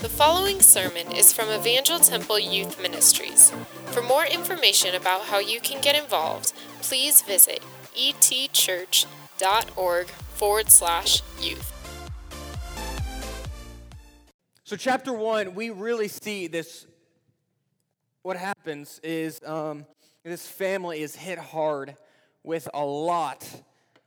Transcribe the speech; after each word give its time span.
The 0.00 0.08
following 0.08 0.60
sermon 0.60 1.10
is 1.10 1.32
from 1.32 1.48
Evangel 1.48 1.98
Temple 1.98 2.38
Youth 2.38 2.80
Ministries. 2.80 3.50
For 3.86 4.00
more 4.00 4.24
information 4.24 4.94
about 4.94 5.22
how 5.22 5.40
you 5.40 5.58
can 5.58 5.80
get 5.80 6.00
involved, 6.00 6.52
please 6.82 7.20
visit 7.22 7.64
etchurch.org 7.96 9.06
forward 10.06 10.70
slash 10.70 11.22
youth. 11.40 11.72
So, 14.62 14.76
chapter 14.76 15.12
one, 15.12 15.56
we 15.56 15.70
really 15.70 16.06
see 16.06 16.46
this. 16.46 16.86
What 18.22 18.36
happens 18.36 19.00
is 19.02 19.40
um, 19.44 19.84
this 20.22 20.46
family 20.46 21.02
is 21.02 21.16
hit 21.16 21.40
hard 21.40 21.96
with 22.44 22.68
a 22.72 22.84
lot 22.84 23.44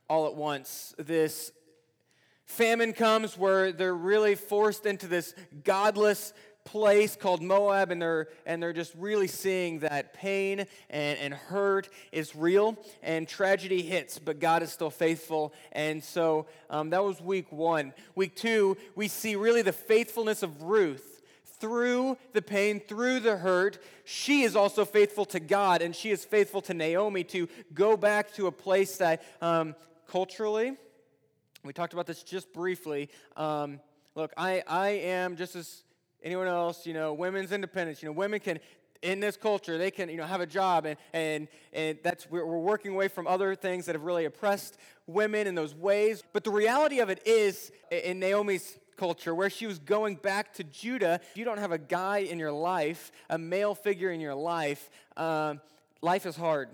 all 0.08 0.26
at 0.26 0.34
once. 0.34 0.94
This 0.96 1.52
famine 2.52 2.92
comes 2.92 3.38
where 3.38 3.72
they're 3.72 3.94
really 3.94 4.34
forced 4.34 4.84
into 4.84 5.06
this 5.06 5.34
godless 5.64 6.34
place 6.64 7.16
called 7.16 7.42
Moab, 7.42 7.90
and 7.90 8.00
they're, 8.00 8.28
and 8.46 8.62
they're 8.62 8.72
just 8.72 8.94
really 8.96 9.26
seeing 9.26 9.80
that 9.80 10.12
pain 10.12 10.60
and, 10.90 11.18
and 11.18 11.34
hurt 11.34 11.88
is 12.12 12.36
real, 12.36 12.76
and 13.02 13.26
tragedy 13.26 13.82
hits, 13.82 14.18
but 14.18 14.38
God 14.38 14.62
is 14.62 14.70
still 14.70 14.90
faithful. 14.90 15.52
And 15.72 16.04
so 16.04 16.46
um, 16.70 16.90
that 16.90 17.02
was 17.02 17.20
week 17.20 17.50
one. 17.50 17.94
Week 18.14 18.36
two, 18.36 18.76
we 18.94 19.08
see 19.08 19.34
really 19.34 19.62
the 19.62 19.72
faithfulness 19.72 20.42
of 20.42 20.62
Ruth. 20.62 21.08
Through 21.58 22.18
the 22.32 22.42
pain, 22.42 22.80
through 22.80 23.20
the 23.20 23.36
hurt, 23.36 23.78
she 24.04 24.42
is 24.42 24.56
also 24.56 24.84
faithful 24.84 25.24
to 25.26 25.38
God, 25.38 25.80
and 25.80 25.94
she 25.94 26.10
is 26.10 26.24
faithful 26.24 26.60
to 26.62 26.74
Naomi 26.74 27.22
to 27.24 27.48
go 27.72 27.96
back 27.96 28.34
to 28.34 28.48
a 28.48 28.52
place 28.52 28.96
that 28.96 29.22
um, 29.40 29.76
culturally, 30.08 30.76
we 31.64 31.72
talked 31.72 31.92
about 31.92 32.06
this 32.06 32.22
just 32.22 32.52
briefly. 32.52 33.08
Um, 33.36 33.80
look, 34.14 34.32
I, 34.36 34.62
I 34.66 34.88
am 34.90 35.36
just 35.36 35.56
as 35.56 35.84
anyone 36.22 36.46
else, 36.46 36.86
you 36.86 36.94
know, 36.94 37.12
women's 37.12 37.52
independence. 37.52 38.02
You 38.02 38.08
know, 38.08 38.12
women 38.12 38.40
can, 38.40 38.58
in 39.02 39.20
this 39.20 39.36
culture, 39.36 39.78
they 39.78 39.90
can, 39.90 40.08
you 40.08 40.16
know, 40.16 40.26
have 40.26 40.40
a 40.40 40.46
job, 40.46 40.86
and, 40.86 40.96
and, 41.12 41.48
and 41.72 41.98
that's, 42.02 42.30
we're, 42.30 42.44
we're 42.44 42.58
working 42.58 42.92
away 42.92 43.08
from 43.08 43.26
other 43.26 43.54
things 43.54 43.86
that 43.86 43.94
have 43.94 44.04
really 44.04 44.24
oppressed 44.24 44.76
women 45.06 45.46
in 45.46 45.54
those 45.54 45.74
ways. 45.74 46.22
But 46.32 46.44
the 46.44 46.50
reality 46.50 47.00
of 47.00 47.10
it 47.10 47.26
is, 47.26 47.70
in 47.90 48.18
Naomi's 48.18 48.78
culture 48.96 49.34
where 49.34 49.50
she 49.50 49.66
was 49.66 49.78
going 49.78 50.16
back 50.16 50.52
to 50.54 50.64
Judah. 50.64 51.18
If 51.30 51.36
you 51.36 51.44
don't 51.44 51.58
have 51.58 51.72
a 51.72 51.78
guy 51.78 52.18
in 52.18 52.38
your 52.38 52.52
life, 52.52 53.10
a 53.28 53.38
male 53.38 53.74
figure 53.74 54.10
in 54.10 54.20
your 54.20 54.34
life, 54.34 54.90
um, 55.16 55.60
life 56.00 56.26
is 56.26 56.36
hard. 56.36 56.68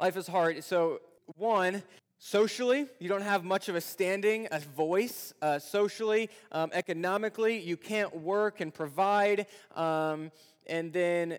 Life 0.00 0.16
is 0.16 0.26
hard. 0.26 0.64
So, 0.64 1.00
one, 1.36 1.82
Socially, 2.18 2.86
you 2.98 3.08
don't 3.08 3.22
have 3.22 3.44
much 3.44 3.68
of 3.68 3.74
a 3.74 3.80
standing, 3.80 4.48
a 4.50 4.60
voice. 4.60 5.34
Uh, 5.42 5.58
socially, 5.58 6.30
um, 6.52 6.70
economically, 6.72 7.58
you 7.58 7.76
can't 7.76 8.16
work 8.16 8.60
and 8.60 8.72
provide. 8.72 9.46
Um, 9.74 10.30
and 10.66 10.92
then 10.92 11.38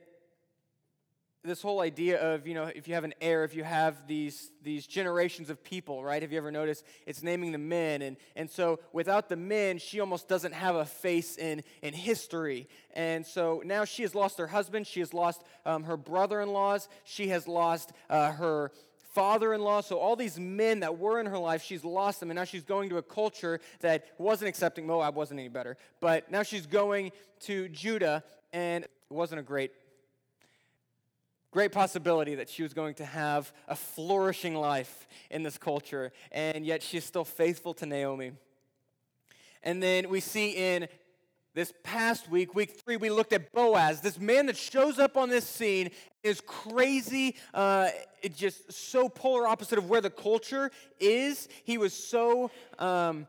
this 1.46 1.62
whole 1.62 1.82
idea 1.82 2.20
of, 2.20 2.48
you 2.48 2.54
know, 2.54 2.66
if 2.76 2.88
you 2.88 2.94
have 2.96 3.04
an 3.04 3.14
heir, 3.22 3.44
if 3.44 3.56
you 3.56 3.64
have 3.64 4.08
these, 4.08 4.52
these 4.64 4.88
generations 4.88 5.50
of 5.50 5.64
people, 5.64 6.04
right? 6.04 6.22
Have 6.22 6.32
you 6.32 6.38
ever 6.38 6.52
noticed? 6.52 6.84
It's 7.06 7.24
naming 7.24 7.52
the 7.52 7.58
men. 7.58 8.02
And, 8.02 8.18
and 8.36 8.50
so 8.50 8.80
without 8.94 9.30
the 9.30 9.36
men, 9.36 9.78
she 9.78 10.00
almost 10.00 10.28
doesn't 10.28 10.54
have 10.54 10.76
a 10.76 10.86
face 10.86 11.38
in, 11.38 11.64
in 11.82 11.94
history. 11.94 12.68
And 12.94 13.26
so 13.26 13.62
now 13.66 13.86
she 13.86 14.02
has 14.02 14.16
lost 14.16 14.38
her 14.40 14.48
husband. 14.48 14.88
She 14.88 15.00
has 15.00 15.14
lost 15.14 15.44
um, 15.66 15.84
her 15.84 15.98
brother 15.98 16.42
in 16.42 16.50
laws. 16.50 16.90
She 17.04 17.30
has 17.30 17.48
lost 17.48 17.92
uh, 18.10 18.32
her 18.32 18.72
father 19.16 19.54
in 19.54 19.62
law. 19.62 19.82
So, 19.82 19.98
all 19.98 20.16
these 20.16 20.38
men 20.38 20.82
that 20.82 21.00
were 21.00 21.20
in 21.20 21.26
her 21.26 21.38
life, 21.38 21.64
she's 21.64 21.84
lost 21.84 22.20
them. 22.20 22.30
And 22.30 22.38
now 22.38 22.44
she's 22.44 22.66
going 22.66 22.90
to 22.90 22.98
a 22.98 23.02
culture 23.02 23.62
that 23.80 24.06
wasn't 24.18 24.50
accepting 24.50 24.86
Moab, 24.86 25.16
wasn't 25.16 25.40
any 25.40 25.50
better. 25.50 25.78
But 26.02 26.30
now 26.30 26.44
she's 26.44 26.68
going 26.68 27.14
to 27.42 27.70
Judah, 27.70 28.24
and 28.54 28.84
it 28.84 28.92
wasn't 29.10 29.40
a 29.40 29.44
great. 29.44 29.72
Great 31.52 31.72
possibility 31.72 32.36
that 32.36 32.50
she 32.50 32.64
was 32.64 32.74
going 32.74 32.96
to 32.96 33.06
have 33.06 33.54
a 33.70 33.78
flourishing 33.78 34.56
life 34.56 35.08
in 35.32 35.42
this 35.42 35.58
culture, 35.58 36.12
and 36.34 36.66
yet 36.66 36.84
she's 36.84 37.06
still 37.06 37.24
faithful 37.24 37.74
to 37.76 37.86
Naomi. 37.86 38.34
And 39.64 39.82
then 39.82 40.10
we 40.10 40.20
see 40.20 40.50
in 40.50 40.90
this 41.56 41.74
past 41.84 42.30
week, 42.30 42.54
week 42.54 42.72
three, 42.72 42.98
we 42.98 43.10
looked 43.10 43.32
at 43.32 43.54
Boaz, 43.54 44.02
this 44.02 44.20
man 44.20 44.46
that 44.48 44.58
shows 44.58 45.00
up 45.00 45.16
on 45.16 45.30
this 45.30 45.48
scene 45.48 45.90
is 46.22 46.42
crazy. 46.42 47.38
Uh, 47.54 47.88
it 48.22 48.36
just 48.36 48.74
so 48.74 49.08
polar 49.08 49.48
opposite 49.48 49.78
of 49.78 49.90
where 49.90 50.02
the 50.02 50.10
culture 50.10 50.70
is. 51.00 51.48
He 51.64 51.78
was 51.78 51.94
so. 51.94 52.52
Um, 52.78 53.26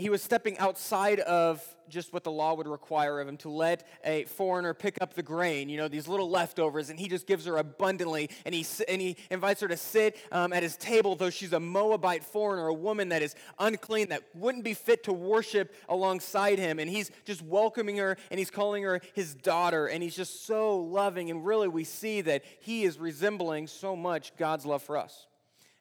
he 0.00 0.10
was 0.10 0.22
stepping 0.22 0.58
outside 0.58 1.20
of 1.20 1.62
just 1.88 2.12
what 2.12 2.24
the 2.24 2.30
law 2.30 2.54
would 2.54 2.68
require 2.68 3.20
of 3.20 3.28
him 3.28 3.36
to 3.36 3.50
let 3.50 3.86
a 4.04 4.24
foreigner 4.24 4.72
pick 4.72 4.96
up 5.02 5.14
the 5.14 5.22
grain, 5.22 5.68
you 5.68 5.76
know, 5.76 5.88
these 5.88 6.08
little 6.08 6.30
leftovers, 6.30 6.88
and 6.88 6.98
he 6.98 7.08
just 7.08 7.26
gives 7.26 7.44
her 7.44 7.58
abundantly, 7.58 8.30
and 8.46 8.54
he, 8.54 8.64
and 8.88 9.02
he 9.02 9.16
invites 9.30 9.60
her 9.60 9.68
to 9.68 9.76
sit 9.76 10.16
um, 10.32 10.52
at 10.52 10.62
his 10.62 10.76
table, 10.76 11.16
though 11.16 11.30
she's 11.30 11.52
a 11.52 11.60
Moabite 11.60 12.24
foreigner, 12.24 12.68
a 12.68 12.74
woman 12.74 13.08
that 13.10 13.22
is 13.22 13.34
unclean, 13.58 14.08
that 14.08 14.22
wouldn't 14.34 14.64
be 14.64 14.74
fit 14.74 15.04
to 15.04 15.12
worship 15.12 15.74
alongside 15.88 16.58
him, 16.58 16.78
and 16.78 16.88
he's 16.88 17.10
just 17.24 17.42
welcoming 17.42 17.96
her, 17.98 18.16
and 18.30 18.38
he's 18.38 18.50
calling 18.50 18.82
her 18.84 19.00
his 19.12 19.34
daughter, 19.34 19.86
and 19.86 20.02
he's 20.02 20.16
just 20.16 20.46
so 20.46 20.78
loving, 20.78 21.30
and 21.30 21.44
really 21.44 21.68
we 21.68 21.84
see 21.84 22.20
that 22.22 22.42
he 22.60 22.84
is 22.84 22.98
resembling 22.98 23.66
so 23.66 23.94
much 23.94 24.34
God's 24.36 24.64
love 24.64 24.82
for 24.82 24.96
us. 24.96 25.26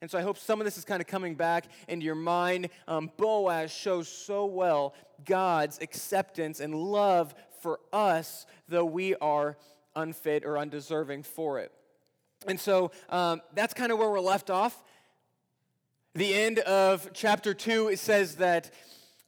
And 0.01 0.09
so 0.09 0.17
I 0.17 0.21
hope 0.21 0.37
some 0.37 0.61
of 0.61 0.65
this 0.65 0.77
is 0.77 0.85
kind 0.85 1.01
of 1.01 1.07
coming 1.07 1.35
back 1.35 1.65
into 1.87 2.05
your 2.05 2.15
mind. 2.15 2.69
Um, 2.87 3.11
Boaz 3.17 3.71
shows 3.71 4.07
so 4.07 4.45
well 4.45 4.93
God's 5.25 5.77
acceptance 5.81 6.61
and 6.61 6.73
love 6.73 7.35
for 7.61 7.81
us, 7.91 8.45
though 8.69 8.85
we 8.85 9.15
are 9.15 9.57
unfit 9.95 10.45
or 10.45 10.57
undeserving 10.57 11.23
for 11.23 11.59
it. 11.59 11.73
And 12.47 12.57
so 12.57 12.91
um, 13.09 13.41
that's 13.53 13.73
kind 13.73 13.91
of 13.91 13.99
where 13.99 14.09
we're 14.09 14.21
left 14.21 14.49
off. 14.49 14.81
The 16.15 16.33
end 16.33 16.59
of 16.59 17.09
chapter 17.13 17.53
2, 17.53 17.89
it 17.89 17.99
says 17.99 18.35
that, 18.35 18.71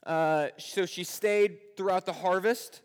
uh, 0.05 0.47
so 0.57 0.85
she 0.85 1.03
stayed 1.03 1.75
throughout 1.75 2.05
the 2.05 2.13
harvest. 2.13 2.81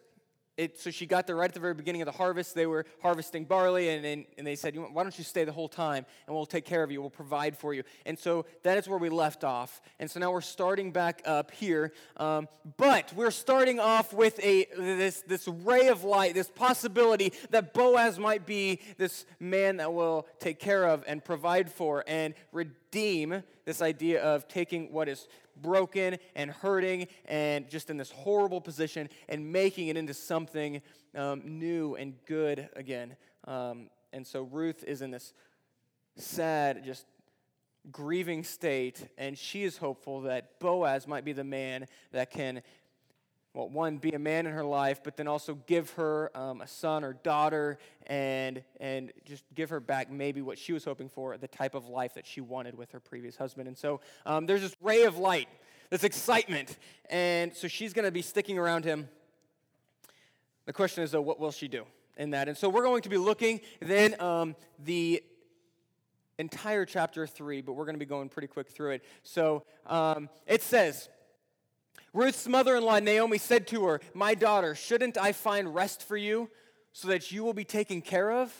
It, 0.57 0.81
so 0.81 0.91
she 0.91 1.05
got 1.05 1.27
there 1.27 1.37
right 1.37 1.51
at 1.51 1.55
the 1.55 1.61
very 1.61 1.75
beginning 1.75 2.01
of 2.01 2.07
the 2.07 2.13
harvest. 2.13 2.55
They 2.55 2.67
were 2.67 2.87
harvesting 3.03 3.45
barley, 3.45 3.91
and, 3.91 4.07
and, 4.07 4.25
and, 4.39 4.47
they 4.47 4.57
said, 4.57 4.75
Why 4.75 5.03
don't 5.03 5.17
you 5.19 5.25
stay 5.25 5.45
the 5.45 5.53
whole 5.53 5.69
time, 5.69 6.07
and 6.27 6.35
we'll 6.35 6.47
take 6.47 6.65
care 6.65 6.83
of 6.83 6.91
you, 6.91 7.01
we'll 7.01 7.11
provide 7.11 7.59
for 7.59 7.75
you. 7.75 7.83
And 8.07 8.19
so 8.19 8.47
that 8.63 8.79
is 8.79 8.89
where 8.89 8.99
we 8.99 9.11
left 9.11 9.45
off. 9.45 9.83
And 9.99 10.11
so 10.11 10.19
now 10.19 10.31
we're 10.33 10.41
starting 10.41 10.93
back 10.93 11.21
up 11.27 11.51
here. 11.51 11.93
Um, 12.17 12.49
but 12.79 13.13
we're 13.15 13.31
starting 13.31 13.79
off 13.81 14.15
with 14.15 14.43
a, 14.43 14.67
this, 14.77 15.23
this 15.27 15.47
ray 15.47 15.89
of 15.89 16.05
light, 16.05 16.35
this 16.35 16.49
possibility 16.49 17.35
that 17.51 17.75
Boaz 17.75 18.19
might 18.19 18.47
be 18.47 18.81
this 18.97 19.27
man 19.39 19.77
that 19.77 19.93
will 19.93 20.27
take 20.39 20.59
care 20.59 20.85
of 20.85 21.05
and 21.07 21.23
provide 21.23 21.71
for 21.71 22.03
and 22.07 22.33
redeem 22.53 22.86
this 23.65 23.83
idea 23.83 24.23
of 24.23 24.49
taking 24.49 24.93
what 24.93 25.09
is 25.09 25.29
broken 25.61 26.19
and 26.35 26.51
hurting 26.51 27.09
and 27.27 27.69
just 27.69 27.91
in 27.91 27.97
this 27.97 28.11
horrible 28.11 28.61
position 28.61 29.09
and 29.29 29.53
making 29.53 29.89
it 29.89 29.97
into 29.97 30.15
something 30.15 30.81
um, 31.15 31.43
new 31.45 31.95
and 31.95 32.15
good 32.27 32.69
again. 32.75 33.17
Um, 33.45 33.91
and 34.13 34.27
so 34.27 34.43
Ruth 34.43 34.83
is 34.85 35.03
in 35.03 35.11
this 35.11 35.35
sad, 36.17 36.85
just 36.85 37.07
grieving 37.93 38.45
state, 38.45 39.07
and 39.19 39.37
she 39.37 39.65
is 39.65 39.77
hopeful 39.77 40.23
that 40.23 40.59
Boaz 40.59 41.07
might 41.07 41.25
be 41.25 41.33
the 41.33 41.45
man 41.45 41.87
that 42.13 42.31
can 42.31 42.63
well, 43.57 43.71
one, 43.71 43.97
be 43.97 44.11
a 44.11 44.19
man 44.19 44.45
in 44.47 44.53
her 44.53 44.63
life, 44.63 45.01
but 45.03 45.17
then 45.17 45.27
also 45.27 45.55
give 45.67 45.89
her 45.93 46.31
um, 46.37 46.61
a 46.61 46.67
son 46.67 47.03
or 47.03 47.15
daughter 47.15 47.79
and, 48.07 48.63
and 48.81 49.15
just 49.25 49.45
give 49.55 49.71
her 49.71 49.81
back 49.81 50.11
maybe 50.11 50.43
what 50.43 50.59
she 50.59 50.75
was 50.75 50.85
hoping 50.85 51.09
for, 51.09 51.39
the 51.39 51.49
type 51.49 51.75
of 51.75 51.89
life 51.89 52.13
that 52.15 52.27
she 52.27 52.43
wanted 52.43 52.77
with 52.77 52.93
her 52.93 53.01
previous 53.01 53.35
husband. 53.35 53.67
And 53.67 53.79
so 53.79 54.03
um, 54.27 54.45
there's 54.45 54.61
this 54.61 54.77
ray 54.83 55.05
of 55.05 55.17
light, 55.17 55.49
this 55.89 56.05
excitement. 56.05 56.77
And 57.09 57.57
so 57.57 57.67
she's 57.67 57.95
going 57.95 58.05
to 58.05 58.11
be 58.11 58.21
sticking 58.21 58.59
around 58.59 58.85
him. 58.85 59.09
The 60.67 60.75
question 60.75 61.03
is, 61.03 61.11
though, 61.11 61.23
what 61.23 61.41
will 61.41 61.51
she 61.51 61.67
do 61.67 61.87
in 62.19 62.33
that? 62.33 62.49
And 62.49 62.59
so 62.59 62.69
we're 62.69 62.85
going 62.85 63.03
to 63.03 63.09
be 63.09 63.17
looking 63.17 63.63
then 63.81 64.21
um, 64.21 64.55
the 64.85 65.23
entire 66.39 66.85
chapter 66.85 67.27
3, 67.27 67.63
but 67.63 67.73
we're 67.73 67.87
going 67.87 67.95
to 67.95 67.99
be 67.99 68.05
going 68.05 68.29
pretty 68.29 68.49
quick 68.49 68.69
through 68.69 68.91
it. 68.91 69.05
So 69.23 69.63
um, 69.87 70.29
it 70.47 70.61
says, 70.61 71.09
Ruth's 72.17 72.49
mother 72.49 72.77
in 72.77 72.83
law, 72.83 72.99
Naomi, 72.99 73.37
said 73.37 73.67
to 73.67 73.85
her, 73.85 74.01
My 74.15 74.35
daughter, 74.35 74.75
shouldn't 74.75 75.19
I 75.19 75.33
find 75.33 75.75
rest 75.75 76.03
for 76.03 76.17
you 76.17 76.49
so 76.93 77.09
that 77.09 77.31
you 77.31 77.45
will 77.45 77.53
be 77.53 77.65
taken 77.65 78.01
care 78.01 78.33
of? 78.33 78.55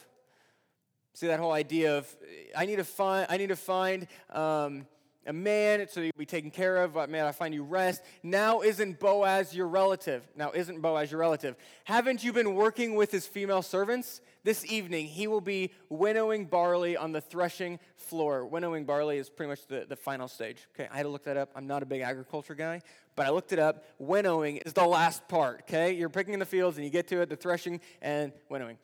See 1.15 1.27
that 1.29 1.41
whole 1.41 1.53
idea 1.53 1.97
of 1.97 2.17
I 2.55 2.67
need 2.67 2.77
to 2.77 2.85
find, 2.85 3.27
I 3.31 3.39
need 3.39 3.49
to 3.49 3.57
find 3.57 4.09
um, 4.29 4.87
a 5.27 5.33
man, 5.33 5.87
so 5.89 6.01
you'll 6.01 6.13
be 6.17 6.27
taken 6.27 6.51
care 6.51 6.79
of. 6.79 6.95
Man, 7.09 7.27
I 7.27 7.33
find 7.33 7.53
you 7.53 7.63
rest. 7.63 8.03
Now 8.23 8.61
isn't 8.61 9.01
Boaz 9.01 9.55
your 9.55 9.67
relative? 9.67 10.23
Now 10.37 10.53
isn't 10.53 10.81
Boaz 10.81 11.11
your 11.11 11.21
relative? 11.21 11.57
Haven't 11.85 12.25
you 12.25 12.33
been 12.33 12.55
working 12.55 12.95
with 12.95 13.11
his 13.11 13.27
female 13.27 13.63
servants? 13.63 14.21
This 14.45 14.65
evening 14.65 15.07
he 15.07 15.27
will 15.27 15.41
be 15.41 15.73
winnowing 15.89 16.47
barley 16.47 16.97
on 16.97 17.13
the 17.13 17.21
threshing 17.21 17.81
floor. 17.97 18.47
Winnowing 18.47 18.85
barley 18.85 19.19
is 19.19 19.29
pretty 19.29 19.51
much 19.51 19.67
the, 19.67 19.85
the 19.89 19.97
final 19.97 20.29
stage. 20.29 20.69
Okay, 20.75 20.89
I 20.93 20.97
had 20.97 21.03
to 21.03 21.09
look 21.09 21.25
that 21.25 21.37
up. 21.37 21.51
I'm 21.57 21.67
not 21.67 21.83
a 21.83 21.87
big 21.87 22.03
agriculture 22.03 22.55
guy, 22.55 22.83
but 23.17 23.27
I 23.27 23.31
looked 23.31 23.53
it 23.53 23.59
up. 23.59 23.85
Winnowing 23.99 24.59
is 24.59 24.73
the 24.73 24.87
last 24.87 25.27
part. 25.29 25.63
Okay, 25.63 25.93
you're 25.93 26.09
picking 26.09 26.35
in 26.35 26.41
the 26.41 26.47
fields 26.47 26.77
and 26.77 26.85
you 26.85 26.91
get 26.91 27.09
to 27.09 27.21
it, 27.23 27.29
the 27.29 27.37
threshing 27.37 27.81
and 28.01 28.33
winnowing. 28.49 28.79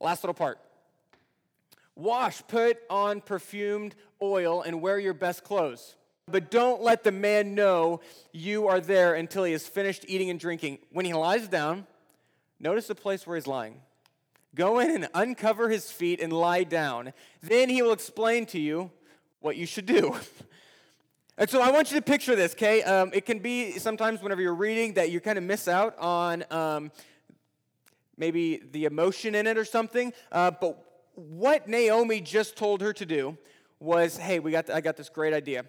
Last 0.00 0.22
little 0.22 0.34
part. 0.34 0.58
Wash, 1.96 2.42
put 2.48 2.78
on 2.90 3.20
perfumed 3.20 3.94
oil, 4.20 4.62
and 4.62 4.82
wear 4.82 4.98
your 4.98 5.14
best 5.14 5.44
clothes. 5.44 5.94
But 6.26 6.50
don't 6.50 6.82
let 6.82 7.04
the 7.04 7.12
man 7.12 7.54
know 7.54 8.00
you 8.32 8.66
are 8.66 8.80
there 8.80 9.14
until 9.14 9.44
he 9.44 9.52
has 9.52 9.66
finished 9.66 10.04
eating 10.08 10.30
and 10.30 10.40
drinking. 10.40 10.78
When 10.90 11.04
he 11.04 11.12
lies 11.12 11.48
down, 11.48 11.86
notice 12.58 12.86
the 12.86 12.94
place 12.94 13.26
where 13.26 13.36
he's 13.36 13.46
lying. 13.46 13.80
Go 14.54 14.78
in 14.78 14.90
and 14.90 15.08
uncover 15.14 15.68
his 15.68 15.90
feet 15.90 16.20
and 16.20 16.32
lie 16.32 16.64
down. 16.64 17.12
Then 17.42 17.68
he 17.68 17.82
will 17.82 17.92
explain 17.92 18.46
to 18.46 18.58
you 18.58 18.90
what 19.40 19.56
you 19.56 19.66
should 19.66 19.86
do. 19.86 20.16
and 21.38 21.50
so 21.50 21.60
I 21.60 21.70
want 21.70 21.90
you 21.90 21.98
to 21.98 22.02
picture 22.02 22.34
this, 22.34 22.52
okay? 22.54 22.82
Um, 22.82 23.10
it 23.12 23.26
can 23.26 23.40
be 23.40 23.72
sometimes 23.72 24.22
whenever 24.22 24.40
you're 24.40 24.54
reading 24.54 24.94
that 24.94 25.10
you 25.10 25.20
kind 25.20 25.36
of 25.36 25.44
miss 25.44 25.68
out 25.68 25.98
on 25.98 26.44
um, 26.50 26.92
maybe 28.16 28.62
the 28.72 28.86
emotion 28.86 29.34
in 29.34 29.46
it 29.46 29.58
or 29.58 29.64
something. 29.64 30.12
Uh, 30.32 30.52
but 30.52 30.82
what 31.14 31.68
Naomi 31.68 32.20
just 32.20 32.56
told 32.56 32.80
her 32.80 32.92
to 32.92 33.06
do 33.06 33.36
was, 33.80 34.16
hey, 34.16 34.38
we 34.38 34.50
got 34.50 34.70
I 34.70 34.80
got 34.80 34.96
this 34.96 35.08
great 35.08 35.32
idea. 35.34 35.64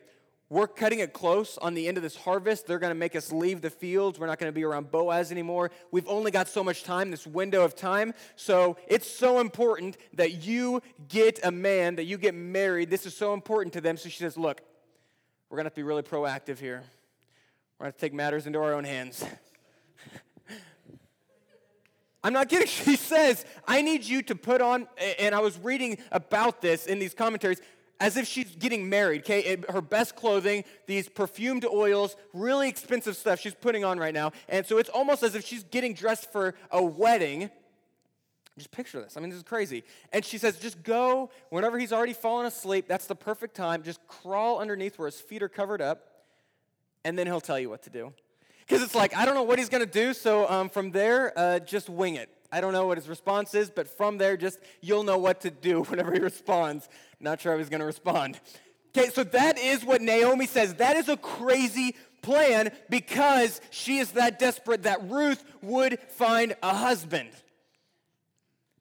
We're 0.47 0.67
cutting 0.67 0.99
it 0.99 1.11
close 1.11 1.57
on 1.57 1.73
the 1.73 1.87
end 1.87 1.97
of 1.97 2.03
this 2.03 2.15
harvest. 2.15 2.67
They're 2.67 2.77
going 2.77 2.91
to 2.91 2.95
make 2.95 3.15
us 3.15 3.31
leave 3.31 3.61
the 3.61 3.71
fields. 3.71 4.19
We're 4.19 4.27
not 4.27 4.37
going 4.37 4.51
to 4.51 4.55
be 4.55 4.63
around 4.63 4.91
Boaz 4.91 5.31
anymore. 5.31 5.71
We've 5.91 6.07
only 6.07 6.29
got 6.29 6.47
so 6.47 6.63
much 6.63 6.83
time, 6.83 7.09
this 7.09 7.25
window 7.25 7.65
of 7.65 7.75
time. 7.75 8.13
So 8.35 8.77
it's 8.87 9.09
so 9.09 9.39
important 9.39 9.97
that 10.13 10.45
you 10.45 10.83
get 11.07 11.39
a 11.43 11.51
man, 11.51 11.95
that 11.95 12.03
you 12.03 12.19
get 12.19 12.35
married. 12.35 12.91
This 12.91 13.07
is 13.07 13.17
so 13.17 13.33
important 13.33 13.73
to 13.73 13.81
them. 13.81 13.97
So 13.97 14.07
she 14.07 14.19
says, 14.19 14.37
look, 14.37 14.61
we're 15.49 15.57
going 15.57 15.63
to 15.63 15.69
have 15.69 15.73
to 15.73 15.79
be 15.79 15.83
really 15.83 16.03
proactive 16.03 16.59
here. 16.59 16.83
We're 17.79 17.85
going 17.85 17.93
to 17.93 17.99
take 17.99 18.13
matters 18.13 18.45
into 18.45 18.59
our 18.59 18.75
own 18.75 18.83
hands. 18.83 19.25
I'm 22.25 22.33
not 22.33 22.49
kidding. 22.49 22.67
She 22.85 22.95
says, 22.95 23.45
I 23.67 23.83
need 23.83 24.03
you 24.03 24.23
to 24.23 24.35
put 24.35 24.59
on, 24.59 24.87
and 25.19 25.35
I 25.35 25.39
was 25.39 25.59
reading 25.59 25.99
about 26.11 26.59
this 26.59 26.87
in 26.87 26.97
these 26.97 27.13
commentaries, 27.13 27.61
as 27.99 28.17
if 28.17 28.27
she's 28.27 28.55
getting 28.55 28.89
married, 28.89 29.21
okay? 29.21 29.57
Her 29.69 29.81
best 29.81 30.15
clothing, 30.15 30.63
these 30.87 31.07
perfumed 31.07 31.65
oils, 31.65 32.15
really 32.33 32.67
expensive 32.67 33.15
stuff 33.15 33.39
she's 33.39 33.53
putting 33.53 33.85
on 33.85 33.99
right 33.99 34.13
now. 34.13 34.31
And 34.49 34.65
so 34.65 34.79
it's 34.79 34.89
almost 34.89 35.21
as 35.21 35.35
if 35.35 35.45
she's 35.45 35.63
getting 35.65 35.93
dressed 35.93 36.31
for 36.31 36.55
a 36.71 36.83
wedding. 36.83 37.51
Just 38.57 38.71
picture 38.71 38.99
this. 38.99 39.15
I 39.17 39.19
mean, 39.19 39.29
this 39.29 39.37
is 39.37 39.43
crazy. 39.43 39.83
And 40.11 40.25
she 40.25 40.39
says, 40.39 40.57
just 40.57 40.81
go 40.81 41.29
whenever 41.49 41.77
he's 41.77 41.93
already 41.93 42.13
fallen 42.13 42.47
asleep. 42.47 42.85
That's 42.87 43.05
the 43.05 43.15
perfect 43.15 43.55
time. 43.55 43.83
Just 43.83 43.99
crawl 44.07 44.59
underneath 44.59 44.97
where 44.97 45.07
his 45.07 45.21
feet 45.21 45.43
are 45.43 45.49
covered 45.49 45.81
up, 45.81 46.23
and 47.03 47.19
then 47.19 47.27
he'll 47.27 47.39
tell 47.41 47.59
you 47.59 47.69
what 47.69 47.83
to 47.83 47.91
do. 47.91 48.13
Because 48.65 48.81
it's 48.81 48.95
like, 48.95 49.15
I 49.15 49.25
don't 49.25 49.35
know 49.35 49.43
what 49.43 49.59
he's 49.59 49.69
going 49.69 49.85
to 49.85 49.91
do, 49.91 50.13
so 50.13 50.49
um, 50.49 50.69
from 50.69 50.91
there, 50.91 51.37
uh, 51.37 51.59
just 51.59 51.89
wing 51.89 52.15
it. 52.15 52.29
I 52.51 52.61
don't 52.61 52.73
know 52.73 52.87
what 52.87 52.97
his 52.97 53.07
response 53.07 53.53
is, 53.53 53.69
but 53.69 53.87
from 53.87 54.17
there, 54.17 54.37
just 54.37 54.59
you'll 54.81 55.03
know 55.03 55.17
what 55.17 55.41
to 55.41 55.51
do 55.51 55.83
whenever 55.89 56.13
he 56.13 56.19
responds. 56.19 56.87
Not 57.19 57.41
sure 57.41 57.51
how 57.51 57.57
he's 57.57 57.69
going 57.69 57.81
to 57.81 57.85
respond. 57.85 58.39
Okay, 58.97 59.09
so 59.09 59.23
that 59.25 59.57
is 59.59 59.83
what 59.83 60.01
Naomi 60.01 60.47
says. 60.47 60.75
That 60.75 60.95
is 60.95 61.09
a 61.09 61.17
crazy 61.17 61.95
plan 62.21 62.71
because 62.89 63.61
she 63.69 63.97
is 63.99 64.11
that 64.11 64.39
desperate 64.39 64.83
that 64.83 65.09
Ruth 65.09 65.43
would 65.61 65.99
find 66.11 66.55
a 66.63 66.73
husband. 66.73 67.29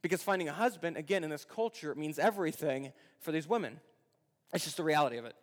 Because 0.02 0.22
finding 0.22 0.48
a 0.48 0.52
husband, 0.52 0.96
again, 0.96 1.24
in 1.24 1.30
this 1.30 1.44
culture, 1.44 1.94
means 1.94 2.18
everything 2.18 2.92
for 3.20 3.32
these 3.32 3.48
women. 3.48 3.80
It's 4.52 4.64
just 4.64 4.76
the 4.76 4.84
reality 4.84 5.16
of 5.16 5.24
it. 5.24 5.34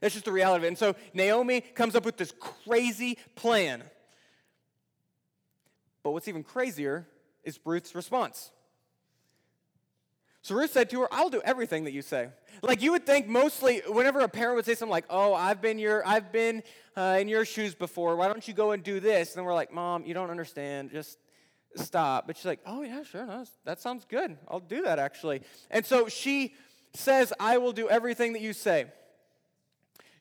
That's 0.00 0.14
just 0.14 0.26
the 0.26 0.32
reality 0.32 0.58
of 0.58 0.64
it. 0.64 0.68
And 0.68 0.78
so 0.78 0.94
Naomi 1.14 1.60
comes 1.60 1.94
up 1.94 2.04
with 2.04 2.16
this 2.16 2.32
crazy 2.38 3.18
plan. 3.34 3.82
But 6.02 6.12
what's 6.12 6.28
even 6.28 6.44
crazier 6.44 7.06
is 7.42 7.58
Ruth's 7.64 7.94
response. 7.94 8.50
So 10.42 10.54
Ruth 10.54 10.70
said 10.70 10.90
to 10.90 11.00
her, 11.00 11.08
I'll 11.10 11.30
do 11.30 11.42
everything 11.44 11.84
that 11.84 11.92
you 11.92 12.02
say. 12.02 12.28
Like 12.62 12.80
you 12.80 12.92
would 12.92 13.04
think 13.04 13.26
mostly 13.26 13.82
whenever 13.88 14.20
a 14.20 14.28
parent 14.28 14.54
would 14.54 14.64
say 14.64 14.76
something 14.76 14.92
like, 14.92 15.06
Oh, 15.10 15.34
I've 15.34 15.60
been 15.60 15.80
your 15.80 16.06
I've 16.06 16.30
been 16.30 16.62
uh, 16.96 17.18
in 17.20 17.26
your 17.26 17.44
shoes 17.44 17.74
before. 17.74 18.14
Why 18.14 18.28
don't 18.28 18.46
you 18.46 18.54
go 18.54 18.70
and 18.70 18.84
do 18.84 19.00
this? 19.00 19.34
And 19.34 19.44
we're 19.44 19.54
like, 19.54 19.72
Mom, 19.72 20.04
you 20.04 20.14
don't 20.14 20.30
understand. 20.30 20.92
Just 20.92 21.18
stop. 21.74 22.28
But 22.28 22.36
she's 22.36 22.46
like, 22.46 22.60
Oh 22.64 22.82
yeah, 22.82 23.02
sure. 23.02 23.26
No, 23.26 23.44
that 23.64 23.80
sounds 23.80 24.04
good. 24.04 24.36
I'll 24.46 24.60
do 24.60 24.82
that 24.82 25.00
actually. 25.00 25.42
And 25.68 25.84
so 25.84 26.06
she 26.06 26.54
says, 26.94 27.32
I 27.40 27.58
will 27.58 27.72
do 27.72 27.88
everything 27.88 28.34
that 28.34 28.42
you 28.42 28.52
say. 28.52 28.86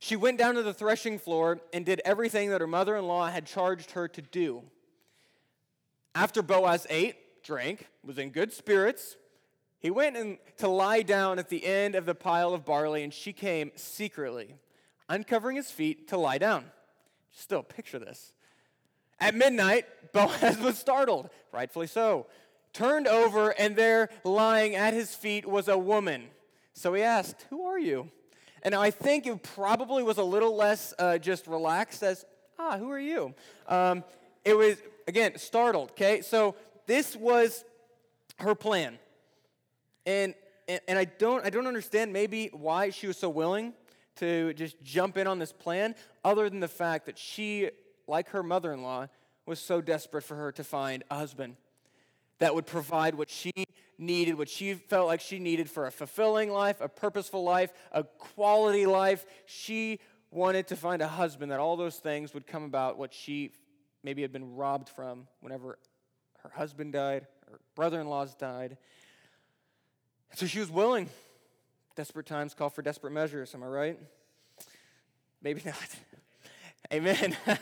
She 0.06 0.16
went 0.16 0.38
down 0.38 0.54
to 0.54 0.62
the 0.62 0.72
threshing 0.72 1.18
floor 1.18 1.62
and 1.74 1.84
did 1.84 2.00
everything 2.06 2.52
that 2.52 2.62
her 2.62 2.68
mother 2.68 2.96
in 2.96 3.08
law 3.08 3.28
had 3.28 3.48
charged 3.48 3.90
her 3.92 4.08
to 4.10 4.22
do. 4.22 4.62
After 6.14 6.44
Boaz 6.44 6.86
ate, 6.92 7.42
drank, 7.42 7.88
was 8.04 8.20
in 8.20 8.30
good 8.30 8.54
spirits, 8.54 9.16
he 9.80 9.90
went 9.90 10.16
in 10.16 10.38
to 10.58 10.68
lie 10.68 11.02
down 11.02 11.40
at 11.40 11.50
the 11.50 11.66
end 11.66 11.96
of 11.96 12.06
the 12.06 12.14
pile 12.14 12.54
of 12.54 12.64
barley, 12.64 13.02
and 13.02 13.12
she 13.12 13.34
came 13.34 13.72
secretly, 13.74 14.54
uncovering 15.10 15.56
his 15.56 15.72
feet 15.72 16.08
to 16.10 16.18
lie 16.18 16.38
down. 16.38 16.66
Still, 17.32 17.64
picture 17.64 17.98
this. 17.98 18.34
At 19.20 19.34
midnight, 19.34 19.88
Boaz 20.14 20.60
was 20.60 20.78
startled, 20.78 21.32
rightfully 21.52 21.88
so, 21.88 22.28
turned 22.74 23.08
over, 23.08 23.50
and 23.58 23.76
there 23.76 24.10
lying 24.24 24.76
at 24.76 24.94
his 24.94 25.16
feet 25.16 25.48
was 25.48 25.68
a 25.68 25.80
woman. 25.80 26.28
So 26.74 26.94
he 26.94 27.02
asked, 27.02 27.48
Who 27.50 27.66
are 27.66 27.80
you? 27.80 28.12
And 28.66 28.74
I 28.74 28.90
think 28.90 29.28
it 29.28 29.44
probably 29.44 30.02
was 30.02 30.18
a 30.18 30.24
little 30.24 30.56
less 30.56 30.92
uh, 30.98 31.20
just 31.20 31.46
relaxed 31.46 32.02
as, 32.02 32.26
ah, 32.58 32.80
who 32.80 32.90
are 32.90 33.00
you? 33.00 33.36
Um, 33.68 34.04
it 34.44 34.58
was, 34.58 34.78
again, 35.08 35.38
startled, 35.38 35.92
okay? 35.92 36.22
So 36.22 36.56
this 36.88 37.16
was 37.16 37.64
her 38.40 38.56
plan. 38.56 38.98
And, 40.08 40.34
and, 40.68 40.82
and 40.88 40.98
I, 40.98 41.06
don't, 41.06 41.46
I 41.46 41.52
don't 41.52 41.68
understand 41.68 42.12
maybe 42.12 42.50
why 42.54 42.90
she 42.90 43.06
was 43.06 43.18
so 43.18 43.30
willing 43.30 43.74
to 44.16 44.52
just 44.56 44.82
jump 44.82 45.16
in 45.16 45.28
on 45.28 45.38
this 45.38 45.52
plan, 45.52 45.94
other 46.24 46.50
than 46.50 46.60
the 46.60 46.68
fact 46.68 47.06
that 47.06 47.20
she, 47.20 47.70
like 48.08 48.30
her 48.30 48.42
mother 48.42 48.74
in 48.74 48.82
law, 48.82 49.08
was 49.46 49.60
so 49.60 49.80
desperate 49.80 50.24
for 50.24 50.36
her 50.38 50.52
to 50.54 50.64
find 50.64 51.04
a 51.12 51.16
husband 51.18 51.56
that 52.40 52.56
would 52.56 52.66
provide 52.66 53.14
what 53.14 53.30
she 53.30 53.52
needed, 53.98 54.38
what 54.38 54.50
she 54.50 54.74
felt 54.74 55.08
like 55.08 55.22
she 55.22 55.40
needed 55.40 55.70
for 55.70 55.88
a 55.88 55.92
fulfilling 55.92 56.52
life, 56.52 56.82
a 56.82 56.90
purposeful 56.90 57.44
life, 57.44 57.72
a 57.92 58.04
quality 58.04 58.86
life. 58.86 59.26
She 59.46 60.00
wanted 60.32 60.68
to 60.68 60.76
find 60.76 61.02
a 61.02 61.08
husband 61.08 61.52
that 61.52 61.60
all 61.60 61.78
those 61.78 61.98
things 61.98 62.34
would 62.34 62.46
come 62.46 62.64
about 62.64 62.98
what 62.98 63.14
she 63.14 63.52
maybe 64.04 64.22
had 64.22 64.32
been 64.32 64.56
robbed 64.56 64.90
from 64.90 65.28
whenever 65.42 65.80
her 66.44 66.50
husband 66.50 66.94
died, 66.94 67.26
her 67.50 67.60
brother 67.76 68.00
in 68.00 68.08
laws 68.08 68.36
died. 68.36 68.78
So 70.36 70.46
she 70.46 70.60
was 70.60 70.70
willing. 70.70 71.10
Desperate 71.96 72.26
times 72.26 72.54
call 72.54 72.70
for 72.70 72.82
desperate 72.82 73.14
measures, 73.14 73.56
am 73.56 73.64
I 73.64 73.68
right? 73.68 74.00
Maybe 75.42 75.62
not. 75.66 75.76
Amen. 76.94 77.36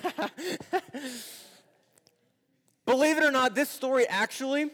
Believe 2.86 3.18
it 3.18 3.24
or 3.24 3.32
not, 3.32 3.56
this 3.56 3.70
story 3.70 4.06
actually 4.08 4.70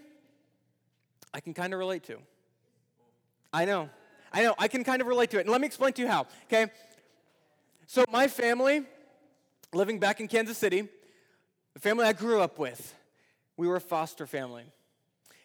I 1.34 1.40
can 1.40 1.54
kind 1.54 1.74
of 1.74 1.80
relate 1.80 2.04
to. 2.06 2.18
I 3.54 3.66
know. 3.66 3.90
I 4.32 4.44
know. 4.44 4.56
I 4.58 4.68
can 4.68 4.84
kind 4.84 5.02
of 5.02 5.08
relate 5.08 5.32
to 5.32 5.38
it. 5.38 5.42
And 5.42 5.50
let 5.50 5.62
me 5.62 5.68
explain 5.68 5.94
to 5.94 6.02
you 6.02 6.08
how, 6.08 6.28
okay? 6.46 6.72
So, 7.88 8.06
my 8.12 8.28
family, 8.28 8.84
living 9.74 10.00
back 10.00 10.20
in 10.20 10.28
Kansas 10.28 10.58
City, 10.58 10.88
the 11.74 11.80
family 11.80 12.06
I 12.06 12.14
grew 12.14 12.42
up 12.42 12.60
with, 12.60 12.96
we 13.58 13.68
were 13.68 13.78
a 13.78 13.82
foster 13.82 14.28
family. 14.28 14.66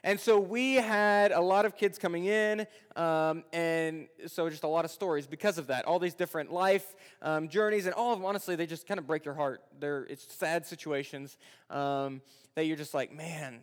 And 0.05 0.21
so 0.21 0.39
we 0.39 0.75
had 0.75 1.33
a 1.33 1.41
lot 1.41 1.65
of 1.65 1.79
kids 1.79 1.99
coming 1.99 2.27
in, 2.27 2.67
um, 2.95 3.43
and 3.55 4.07
so 4.27 4.51
just 4.51 4.63
a 4.63 4.69
lot 4.69 4.85
of 4.85 4.91
stories 4.91 5.27
because 5.27 5.57
of 5.57 5.69
that. 5.69 5.87
All 5.87 5.99
these 5.99 6.13
different 6.13 6.53
life 6.53 6.85
um, 7.23 7.49
journeys, 7.49 7.87
and 7.87 7.95
all 7.95 8.13
of 8.13 8.19
them, 8.19 8.27
honestly, 8.27 8.55
they 8.55 8.67
just 8.67 8.87
kind 8.87 8.99
of 8.99 9.07
break 9.07 9.25
your 9.25 9.33
heart. 9.33 9.63
They're, 9.81 10.05
it's 10.05 10.31
sad 10.35 10.67
situations 10.67 11.39
um, 11.71 12.21
that 12.55 12.67
you're 12.67 12.77
just 12.77 12.93
like, 12.93 13.15
man, 13.15 13.61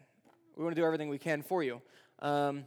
we 0.58 0.64
want 0.64 0.76
to 0.76 0.82
do 0.82 0.86
everything 0.86 1.10
we 1.10 1.20
can 1.20 1.44
for 1.44 1.62
you. 1.62 1.80
Um, 2.22 2.66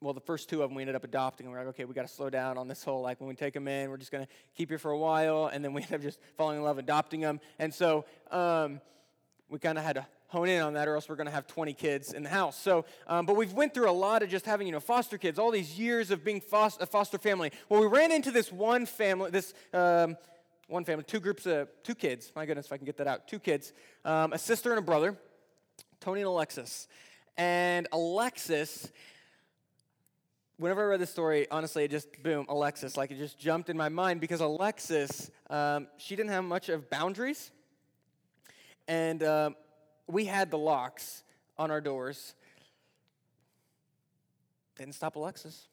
well, 0.00 0.12
the 0.12 0.20
first 0.20 0.48
two 0.48 0.62
of 0.62 0.68
them 0.68 0.76
we 0.76 0.82
ended 0.82 0.94
up 0.94 1.04
adopting. 1.04 1.46
And 1.46 1.52
we're 1.52 1.60
like, 1.60 1.68
okay, 1.68 1.84
we 1.84 1.94
got 1.94 2.06
to 2.06 2.12
slow 2.12 2.28
down 2.28 2.58
on 2.58 2.68
this 2.68 2.84
whole, 2.84 3.00
like, 3.00 3.20
when 3.20 3.28
we 3.28 3.34
take 3.34 3.54
them 3.54 3.66
in, 3.66 3.90
we're 3.90 3.96
just 3.96 4.10
to 4.26 4.32
keep 4.54 4.70
you 4.70 4.78
for 4.78 4.90
a 4.90 4.98
while. 4.98 5.46
And 5.46 5.64
then 5.64 5.72
we 5.72 5.82
end 5.84 5.94
up 5.94 6.02
just 6.02 6.20
falling 6.36 6.58
in 6.58 6.62
love, 6.62 6.78
adopting 6.78 7.20
them. 7.20 7.40
And 7.58 7.72
so 7.72 8.04
um, 8.30 8.80
we 9.48 9.58
kind 9.58 9.78
of 9.78 9.84
had 9.84 9.96
to 9.96 10.06
hone 10.28 10.48
in 10.48 10.60
on 10.60 10.74
that, 10.74 10.88
or 10.88 10.96
else 10.96 11.08
we're 11.08 11.16
to 11.28 11.32
have 11.32 11.46
20 11.46 11.72
kids 11.72 12.12
in 12.12 12.22
the 12.22 12.28
house. 12.28 12.58
So, 12.58 12.84
um, 13.06 13.26
but 13.26 13.36
we've 13.36 13.52
went 13.52 13.74
through 13.74 13.88
a 13.88 13.92
lot 13.92 14.22
of 14.22 14.28
just 14.28 14.44
having, 14.44 14.66
you 14.66 14.72
know, 14.72 14.80
foster 14.80 15.18
kids, 15.18 15.38
all 15.38 15.50
these 15.50 15.78
years 15.78 16.10
of 16.10 16.24
being 16.24 16.40
foster, 16.40 16.82
a 16.82 16.86
foster 16.86 17.16
family. 17.16 17.52
Well, 17.68 17.80
we 17.80 17.86
ran 17.86 18.10
into 18.10 18.30
this 18.30 18.50
one 18.52 18.86
family, 18.86 19.30
this 19.30 19.54
um, 19.72 20.16
one 20.68 20.84
family, 20.84 21.04
two 21.04 21.20
groups 21.20 21.46
of 21.46 21.68
two 21.84 21.94
kids. 21.94 22.32
My 22.34 22.44
goodness, 22.44 22.66
if 22.66 22.72
I 22.72 22.76
can 22.76 22.86
get 22.86 22.96
that 22.98 23.06
out, 23.06 23.28
two 23.28 23.38
kids, 23.38 23.72
um, 24.04 24.32
a 24.32 24.38
sister 24.38 24.70
and 24.70 24.78
a 24.78 24.82
brother, 24.82 25.16
Tony 26.00 26.20
and 26.20 26.28
Alexis. 26.28 26.88
And 27.38 27.86
Alexis, 27.92 28.90
whenever 30.56 30.82
I 30.82 30.86
read 30.86 31.00
this 31.00 31.10
story, 31.10 31.46
honestly, 31.50 31.84
it 31.84 31.90
just 31.90 32.08
boom, 32.22 32.46
Alexis, 32.48 32.96
like 32.96 33.10
it 33.10 33.18
just 33.18 33.38
jumped 33.38 33.68
in 33.68 33.76
my 33.76 33.88
mind 33.88 34.20
because 34.20 34.40
Alexis, 34.40 35.30
um, 35.50 35.86
she 35.98 36.16
didn't 36.16 36.30
have 36.30 36.44
much 36.44 36.68
of 36.68 36.88
boundaries, 36.88 37.50
and 38.88 39.22
um, 39.22 39.56
we 40.06 40.24
had 40.24 40.50
the 40.50 40.58
locks 40.58 41.24
on 41.58 41.70
our 41.70 41.80
doors. 41.80 42.34
Didn't 44.76 44.94
stop 44.94 45.16
Alexis. 45.16 45.68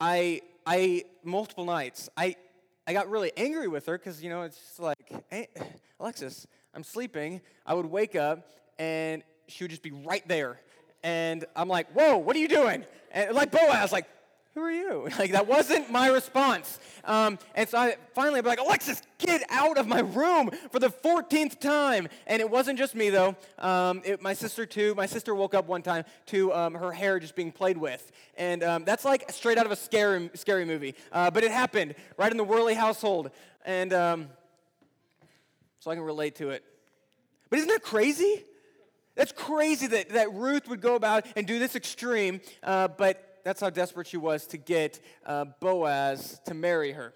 I, 0.00 0.42
I, 0.66 1.04
multiple 1.22 1.64
nights, 1.64 2.08
I, 2.16 2.36
I 2.86 2.92
got 2.92 3.08
really 3.08 3.32
angry 3.36 3.68
with 3.68 3.86
her 3.86 3.96
because, 3.96 4.22
you 4.22 4.28
know, 4.28 4.42
it's 4.42 4.58
just 4.58 4.80
like, 4.80 5.24
hey, 5.30 5.48
Alexis, 6.00 6.46
I'm 6.74 6.84
sleeping. 6.84 7.40
I 7.64 7.74
would 7.74 7.86
wake 7.86 8.16
up 8.16 8.48
and 8.78 9.22
she 9.48 9.64
would 9.64 9.70
just 9.70 9.82
be 9.82 9.92
right 9.92 10.26
there. 10.28 10.60
And 11.02 11.44
I'm 11.54 11.68
like, 11.68 11.92
whoa, 11.92 12.16
what 12.16 12.34
are 12.36 12.38
you 12.38 12.48
doing? 12.48 12.84
And 13.12 13.34
like 13.34 13.52
Boaz, 13.52 13.92
like, 13.92 14.06
who 14.54 14.60
are 14.60 14.70
you? 14.70 15.08
Like, 15.18 15.32
that 15.32 15.46
wasn't 15.46 15.90
my 15.90 16.08
response. 16.08 16.78
Um, 17.04 17.38
and 17.54 17.68
so 17.68 17.78
I 17.78 17.96
finally, 18.14 18.40
be 18.40 18.48
like, 18.48 18.60
Alexis, 18.60 19.02
get 19.18 19.42
out 19.50 19.78
of 19.78 19.86
my 19.86 20.00
room 20.00 20.50
for 20.70 20.78
the 20.78 20.88
14th 20.88 21.60
time. 21.60 22.08
And 22.26 22.40
it 22.40 22.48
wasn't 22.48 22.78
just 22.78 22.94
me, 22.94 23.10
though. 23.10 23.36
Um, 23.58 24.02
it, 24.04 24.22
my 24.22 24.32
sister, 24.32 24.64
too. 24.64 24.94
My 24.94 25.06
sister 25.06 25.34
woke 25.34 25.54
up 25.54 25.66
one 25.66 25.82
time 25.82 26.04
to 26.26 26.52
um, 26.52 26.74
her 26.74 26.92
hair 26.92 27.18
just 27.18 27.34
being 27.34 27.52
played 27.52 27.76
with. 27.76 28.12
And 28.36 28.62
um, 28.62 28.84
that's 28.84 29.04
like 29.04 29.30
straight 29.30 29.58
out 29.58 29.66
of 29.66 29.72
a 29.72 29.76
scary, 29.76 30.30
scary 30.34 30.64
movie. 30.64 30.94
Uh, 31.12 31.30
but 31.30 31.44
it 31.44 31.50
happened 31.50 31.94
right 32.16 32.30
in 32.30 32.36
the 32.36 32.44
Worley 32.44 32.74
household. 32.74 33.30
And 33.64 33.92
um, 33.92 34.28
so 35.80 35.90
I 35.90 35.94
can 35.94 36.04
relate 36.04 36.36
to 36.36 36.50
it. 36.50 36.64
But 37.50 37.58
isn't 37.58 37.70
that 37.70 37.82
crazy? 37.82 38.44
That's 39.14 39.32
crazy 39.32 39.86
that, 39.86 40.10
that 40.10 40.32
Ruth 40.32 40.68
would 40.68 40.80
go 40.80 40.96
about 40.96 41.26
and 41.36 41.46
do 41.46 41.58
this 41.58 41.76
extreme, 41.76 42.40
uh, 42.62 42.88
but 42.88 43.40
that's 43.44 43.60
how 43.60 43.70
desperate 43.70 44.06
she 44.06 44.16
was 44.16 44.46
to 44.48 44.56
get 44.56 45.00
uh, 45.24 45.44
Boaz 45.60 46.40
to 46.46 46.54
marry 46.54 46.92
her. 46.92 47.12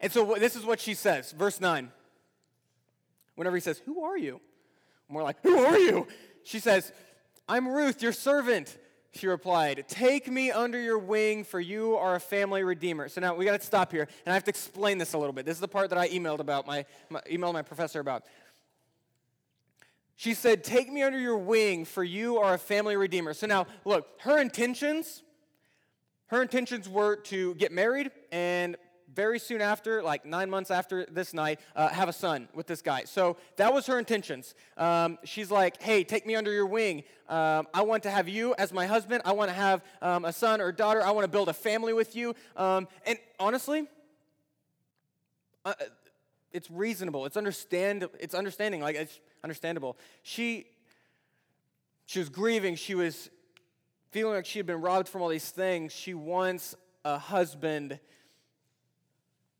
And 0.00 0.12
so 0.12 0.36
this 0.38 0.56
is 0.56 0.64
what 0.64 0.80
she 0.80 0.94
says, 0.94 1.32
verse 1.32 1.60
9. 1.60 1.90
Whenever 3.34 3.56
he 3.56 3.60
says, 3.60 3.78
Who 3.84 4.04
are 4.04 4.16
you? 4.16 4.40
We're 5.10 5.22
like, 5.22 5.42
Who 5.42 5.58
are 5.58 5.78
you? 5.78 6.06
She 6.44 6.60
says, 6.60 6.92
I'm 7.48 7.68
Ruth, 7.68 8.02
your 8.02 8.12
servant. 8.12 8.76
She 9.12 9.26
replied, 9.26 9.84
Take 9.88 10.30
me 10.30 10.50
under 10.50 10.80
your 10.80 10.98
wing, 10.98 11.44
for 11.44 11.58
you 11.58 11.96
are 11.96 12.14
a 12.14 12.20
family 12.20 12.62
redeemer. 12.62 13.08
So 13.08 13.20
now 13.20 13.34
we 13.34 13.44
got 13.44 13.60
to 13.60 13.66
stop 13.66 13.90
here, 13.90 14.02
and 14.24 14.32
I 14.32 14.34
have 14.34 14.44
to 14.44 14.50
explain 14.50 14.98
this 14.98 15.14
a 15.14 15.18
little 15.18 15.32
bit. 15.32 15.44
This 15.44 15.56
is 15.56 15.60
the 15.60 15.68
part 15.68 15.90
that 15.90 15.98
I 15.98 16.08
emailed 16.08 16.38
about, 16.38 16.66
my, 16.66 16.84
my 17.10 17.20
emailed 17.22 17.54
my 17.54 17.62
professor 17.62 18.00
about. 18.00 18.24
She 20.18 20.34
said, 20.34 20.64
Take 20.64 20.92
me 20.92 21.04
under 21.04 21.18
your 21.18 21.38
wing, 21.38 21.84
for 21.84 22.02
you 22.02 22.38
are 22.38 22.54
a 22.54 22.58
family 22.58 22.96
redeemer. 22.96 23.32
So 23.34 23.46
now, 23.46 23.68
look, 23.84 24.08
her 24.22 24.40
intentions, 24.40 25.22
her 26.26 26.42
intentions 26.42 26.88
were 26.88 27.14
to 27.26 27.54
get 27.54 27.70
married 27.70 28.10
and 28.32 28.76
very 29.14 29.38
soon 29.38 29.60
after, 29.60 30.02
like 30.02 30.26
nine 30.26 30.50
months 30.50 30.72
after 30.72 31.06
this 31.06 31.32
night, 31.32 31.60
uh, 31.76 31.88
have 31.90 32.08
a 32.08 32.12
son 32.12 32.48
with 32.52 32.66
this 32.66 32.82
guy. 32.82 33.04
So 33.04 33.36
that 33.58 33.72
was 33.72 33.86
her 33.86 33.96
intentions. 33.96 34.56
Um, 34.76 35.18
she's 35.22 35.52
like, 35.52 35.80
hey, 35.80 36.02
take 36.02 36.26
me 36.26 36.34
under 36.34 36.50
your 36.50 36.66
wing. 36.66 37.04
Um, 37.28 37.68
I 37.72 37.82
want 37.82 38.02
to 38.02 38.10
have 38.10 38.28
you 38.28 38.56
as 38.58 38.72
my 38.72 38.86
husband. 38.86 39.22
I 39.24 39.30
want 39.32 39.50
to 39.50 39.56
have 39.56 39.84
um, 40.02 40.24
a 40.24 40.32
son 40.32 40.60
or 40.60 40.72
daughter. 40.72 41.00
I 41.00 41.12
want 41.12 41.26
to 41.26 41.30
build 41.30 41.48
a 41.48 41.54
family 41.54 41.92
with 41.92 42.16
you. 42.16 42.34
Um, 42.56 42.88
and 43.06 43.20
honestly, 43.38 43.86
uh, 45.64 45.74
it's 46.52 46.68
reasonable. 46.72 47.24
It's 47.24 47.36
understand. 47.36 48.08
It's 48.18 48.34
understanding. 48.34 48.80
Like 48.80 48.96
it's 48.96 49.20
understandable. 49.42 49.96
She 50.22 50.66
she 52.06 52.18
was 52.18 52.30
grieving. 52.30 52.74
She 52.76 52.94
was 52.94 53.28
feeling 54.10 54.34
like 54.34 54.46
she 54.46 54.58
had 54.58 54.66
been 54.66 54.80
robbed 54.80 55.08
from 55.08 55.20
all 55.20 55.28
these 55.28 55.50
things. 55.50 55.92
She 55.92 56.14
wants 56.14 56.74
a 57.04 57.18
husband. 57.18 58.00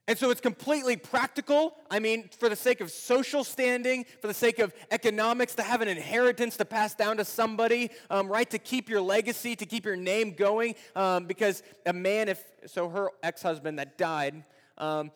And 0.07 0.17
so 0.17 0.31
it's 0.31 0.41
completely 0.41 0.97
practical. 0.97 1.75
I 1.91 1.99
mean, 1.99 2.31
for 2.39 2.49
the 2.49 2.57
sake 2.57 2.81
of 2.81 2.91
social 2.91 3.45
standing, 3.45 4.07
for 4.23 4.27
the 4.27 4.33
sake 4.35 4.59
of 4.59 4.73
economics, 4.91 5.55
to 5.57 5.63
have 5.63 5.83
an 5.83 5.89
inheritance 5.89 6.57
to 6.57 6.65
pass 6.65 6.95
down 6.95 7.19
to 7.19 7.27
somebody, 7.27 7.91
um, 8.09 8.29
right? 8.29 8.49
To 8.49 8.59
keep 8.59 8.89
your 8.89 9.03
legacy, 9.03 9.55
to 9.55 9.67
keep 9.67 9.85
your 9.85 9.97
name 9.97 10.33
going. 10.33 10.77
Um, 10.97 11.27
because 11.27 11.63
a 11.85 11.93
man, 11.93 12.31
if 12.31 12.43
so, 12.65 12.89
her 12.89 13.11
ex 13.23 13.43
husband 13.43 13.79
that 13.79 13.99
died, 13.99 14.43
um, 14.79 15.11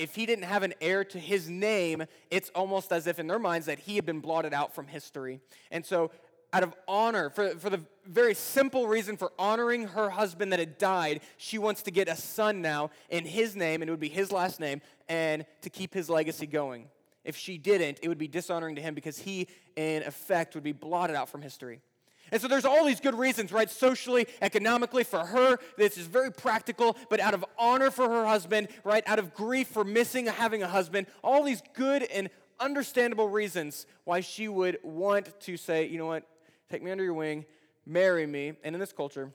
if 0.00 0.14
he 0.14 0.24
didn't 0.24 0.44
have 0.44 0.62
an 0.62 0.72
heir 0.80 1.04
to 1.04 1.18
his 1.18 1.48
name, 1.48 2.04
it's 2.30 2.50
almost 2.54 2.90
as 2.90 3.06
if 3.06 3.18
in 3.18 3.26
their 3.26 3.38
minds 3.38 3.66
that 3.66 3.78
he 3.78 3.96
had 3.96 4.06
been 4.06 4.20
blotted 4.20 4.54
out 4.54 4.74
from 4.74 4.86
history. 4.86 5.40
And 5.70 5.84
so, 5.84 6.10
out 6.52 6.62
of 6.62 6.74
honor, 6.88 7.30
for, 7.30 7.50
for 7.50 7.70
the 7.70 7.80
very 8.06 8.34
simple 8.34 8.88
reason 8.88 9.16
for 9.16 9.30
honoring 9.38 9.88
her 9.88 10.10
husband 10.10 10.52
that 10.52 10.58
had 10.58 10.78
died, 10.78 11.20
she 11.36 11.58
wants 11.58 11.82
to 11.82 11.90
get 11.92 12.08
a 12.08 12.16
son 12.16 12.60
now 12.60 12.90
in 13.08 13.24
his 13.24 13.54
name, 13.54 13.82
and 13.82 13.88
it 13.88 13.92
would 13.92 14.00
be 14.00 14.08
his 14.08 14.32
last 14.32 14.58
name, 14.58 14.80
and 15.08 15.44
to 15.62 15.70
keep 15.70 15.94
his 15.94 16.10
legacy 16.10 16.46
going. 16.46 16.88
If 17.24 17.36
she 17.36 17.58
didn't, 17.58 18.00
it 18.02 18.08
would 18.08 18.18
be 18.18 18.26
dishonoring 18.26 18.76
to 18.76 18.82
him 18.82 18.94
because 18.94 19.18
he, 19.18 19.46
in 19.76 20.02
effect, 20.02 20.54
would 20.54 20.64
be 20.64 20.72
blotted 20.72 21.14
out 21.14 21.28
from 21.28 21.42
history. 21.42 21.82
And 22.32 22.40
so 22.40 22.48
there's 22.48 22.64
all 22.64 22.84
these 22.84 23.00
good 23.00 23.14
reasons, 23.14 23.52
right? 23.52 23.70
Socially, 23.70 24.26
economically, 24.40 25.04
for 25.04 25.20
her, 25.20 25.58
this 25.76 25.98
is 25.98 26.06
very 26.06 26.32
practical, 26.32 26.96
but 27.08 27.20
out 27.20 27.34
of 27.34 27.44
honor 27.58 27.90
for 27.90 28.08
her 28.08 28.26
husband, 28.26 28.68
right? 28.84 29.02
Out 29.06 29.18
of 29.18 29.34
grief 29.34 29.68
for 29.68 29.84
missing 29.84 30.26
having 30.26 30.62
a 30.62 30.68
husband, 30.68 31.06
all 31.22 31.42
these 31.42 31.62
good 31.74 32.02
and 32.04 32.30
understandable 32.58 33.28
reasons 33.28 33.86
why 34.04 34.20
she 34.20 34.48
would 34.48 34.78
want 34.82 35.38
to 35.40 35.56
say, 35.56 35.86
you 35.86 35.98
know 35.98 36.06
what, 36.06 36.24
take 36.70 36.82
me 36.82 36.90
under 36.90 37.04
your 37.04 37.14
wing, 37.14 37.44
marry 37.86 38.26
me. 38.26 38.52
And 38.62 38.74
in 38.74 38.80
this 38.80 38.92
culture, 38.92 39.32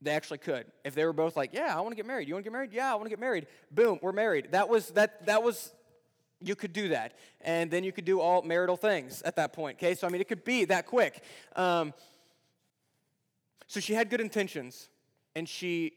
they 0.00 0.12
actually 0.12 0.38
could. 0.38 0.66
If 0.84 0.94
they 0.94 1.04
were 1.04 1.12
both 1.12 1.36
like, 1.36 1.52
yeah, 1.52 1.76
I 1.76 1.80
want 1.80 1.90
to 1.90 1.96
get 1.96 2.06
married. 2.06 2.28
You 2.28 2.34
want 2.34 2.44
to 2.44 2.50
get 2.50 2.52
married? 2.52 2.72
Yeah, 2.72 2.92
I 2.92 2.94
want 2.94 3.06
to 3.06 3.10
get 3.10 3.18
married. 3.18 3.46
Boom, 3.70 3.98
we're 4.00 4.12
married. 4.12 4.48
That 4.52 4.68
was 4.68 4.90
that 4.90 5.26
that 5.26 5.42
was 5.42 5.72
you 6.40 6.54
could 6.54 6.72
do 6.72 6.88
that. 6.88 7.14
And 7.40 7.70
then 7.70 7.84
you 7.84 7.92
could 7.92 8.04
do 8.04 8.20
all 8.20 8.42
marital 8.42 8.76
things 8.76 9.22
at 9.22 9.36
that 9.36 9.52
point, 9.52 9.78
okay? 9.78 9.94
So, 9.94 10.06
I 10.06 10.10
mean, 10.10 10.20
it 10.20 10.28
could 10.28 10.44
be 10.44 10.64
that 10.66 10.86
quick. 10.86 11.22
Um, 11.56 11.92
so 13.66 13.80
she 13.80 13.94
had 13.94 14.08
good 14.10 14.20
intentions, 14.20 14.88
and 15.34 15.48
she 15.48 15.92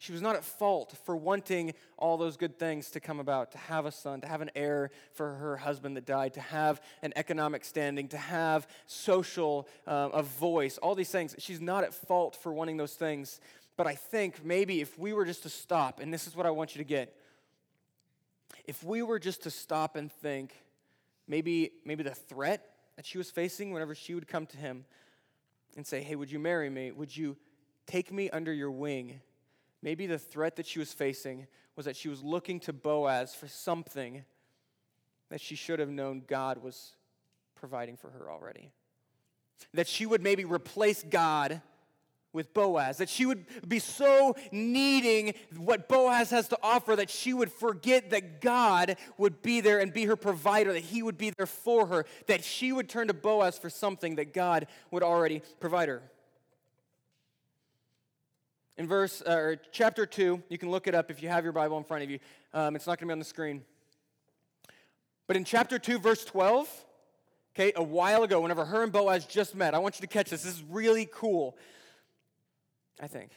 she 0.00 0.12
was 0.12 0.22
not 0.22 0.34
at 0.34 0.42
fault 0.42 0.96
for 1.04 1.14
wanting 1.14 1.74
all 1.98 2.16
those 2.16 2.38
good 2.38 2.58
things 2.58 2.90
to 2.92 3.00
come 3.00 3.20
about 3.20 3.52
to 3.52 3.58
have 3.58 3.84
a 3.84 3.92
son, 3.92 4.22
to 4.22 4.26
have 4.26 4.40
an 4.40 4.50
heir 4.54 4.90
for 5.12 5.34
her 5.34 5.58
husband 5.58 5.94
that 5.94 6.06
died, 6.06 6.32
to 6.34 6.40
have 6.40 6.80
an 7.02 7.12
economic 7.16 7.66
standing, 7.66 8.08
to 8.08 8.16
have 8.16 8.66
social, 8.86 9.68
uh, 9.86 10.08
a 10.14 10.22
voice, 10.22 10.78
all 10.78 10.94
these 10.94 11.10
things. 11.10 11.36
She's 11.38 11.60
not 11.60 11.84
at 11.84 11.92
fault 11.92 12.34
for 12.34 12.50
wanting 12.50 12.78
those 12.78 12.94
things. 12.94 13.40
But 13.76 13.86
I 13.86 13.94
think 13.94 14.42
maybe 14.42 14.80
if 14.80 14.98
we 14.98 15.12
were 15.12 15.26
just 15.26 15.42
to 15.42 15.50
stop, 15.50 16.00
and 16.00 16.12
this 16.12 16.26
is 16.26 16.34
what 16.34 16.46
I 16.46 16.50
want 16.50 16.74
you 16.74 16.78
to 16.78 16.88
get 16.88 17.14
if 18.70 18.84
we 18.84 19.02
were 19.02 19.18
just 19.18 19.42
to 19.42 19.50
stop 19.50 19.96
and 19.96 20.12
think, 20.12 20.54
maybe, 21.26 21.72
maybe 21.84 22.04
the 22.04 22.14
threat 22.14 22.64
that 22.94 23.04
she 23.04 23.18
was 23.18 23.28
facing 23.28 23.72
whenever 23.72 23.96
she 23.96 24.14
would 24.14 24.28
come 24.28 24.46
to 24.46 24.56
him 24.56 24.84
and 25.76 25.84
say, 25.84 26.02
Hey, 26.02 26.14
would 26.14 26.30
you 26.30 26.38
marry 26.38 26.70
me? 26.70 26.92
Would 26.92 27.16
you 27.16 27.36
take 27.88 28.12
me 28.12 28.30
under 28.30 28.52
your 28.52 28.70
wing? 28.70 29.22
Maybe 29.82 30.06
the 30.06 30.20
threat 30.20 30.54
that 30.54 30.68
she 30.68 30.78
was 30.78 30.92
facing 30.92 31.48
was 31.74 31.84
that 31.86 31.96
she 31.96 32.08
was 32.08 32.22
looking 32.22 32.60
to 32.60 32.72
Boaz 32.72 33.34
for 33.34 33.48
something 33.48 34.24
that 35.30 35.40
she 35.40 35.56
should 35.56 35.80
have 35.80 35.90
known 35.90 36.22
God 36.28 36.62
was 36.62 36.92
providing 37.56 37.96
for 37.96 38.10
her 38.10 38.30
already. 38.30 38.70
That 39.74 39.88
she 39.88 40.06
would 40.06 40.22
maybe 40.22 40.44
replace 40.44 41.02
God 41.02 41.60
with 42.32 42.54
Boaz, 42.54 42.98
that 42.98 43.08
she 43.08 43.26
would 43.26 43.44
be 43.66 43.78
so 43.78 44.36
needing 44.52 45.34
what 45.56 45.88
Boaz 45.88 46.30
has 46.30 46.48
to 46.48 46.58
offer 46.62 46.94
that 46.96 47.10
she 47.10 47.34
would 47.34 47.50
forget 47.50 48.10
that 48.10 48.40
God 48.40 48.96
would 49.18 49.42
be 49.42 49.60
there 49.60 49.78
and 49.80 49.92
be 49.92 50.04
her 50.04 50.16
provider, 50.16 50.72
that 50.72 50.80
he 50.84 51.02
would 51.02 51.18
be 51.18 51.30
there 51.30 51.46
for 51.46 51.86
her, 51.86 52.06
that 52.26 52.44
she 52.44 52.72
would 52.72 52.88
turn 52.88 53.08
to 53.08 53.14
Boaz 53.14 53.58
for 53.58 53.68
something 53.68 54.16
that 54.16 54.32
God 54.32 54.66
would 54.90 55.02
already 55.02 55.42
provide 55.58 55.88
her. 55.88 56.02
In 58.76 58.86
verse 58.86 59.22
uh, 59.26 59.32
or 59.32 59.56
chapter 59.72 60.06
2, 60.06 60.42
you 60.48 60.56
can 60.56 60.70
look 60.70 60.86
it 60.86 60.94
up 60.94 61.10
if 61.10 61.22
you 61.22 61.28
have 61.28 61.44
your 61.44 61.52
Bible 61.52 61.76
in 61.76 61.84
front 61.84 62.02
of 62.02 62.10
you. 62.10 62.18
Um, 62.54 62.76
it's 62.76 62.86
not 62.86 62.98
going 62.98 63.08
to 63.08 63.10
be 63.10 63.12
on 63.12 63.18
the 63.18 63.24
screen. 63.24 63.62
But 65.26 65.36
in 65.36 65.44
chapter 65.44 65.78
2, 65.78 65.98
verse 65.98 66.24
12, 66.24 66.86
okay, 67.54 67.72
a 67.76 67.82
while 67.82 68.22
ago, 68.22 68.40
whenever 68.40 68.64
her 68.64 68.82
and 68.82 68.90
Boaz 68.90 69.26
just 69.26 69.54
met, 69.54 69.74
I 69.74 69.78
want 69.78 69.96
you 69.96 70.00
to 70.00 70.06
catch 70.06 70.30
this. 70.30 70.44
This 70.44 70.54
is 70.54 70.64
really 70.68 71.06
cool. 71.12 71.58
I 73.00 73.06
think. 73.06 73.32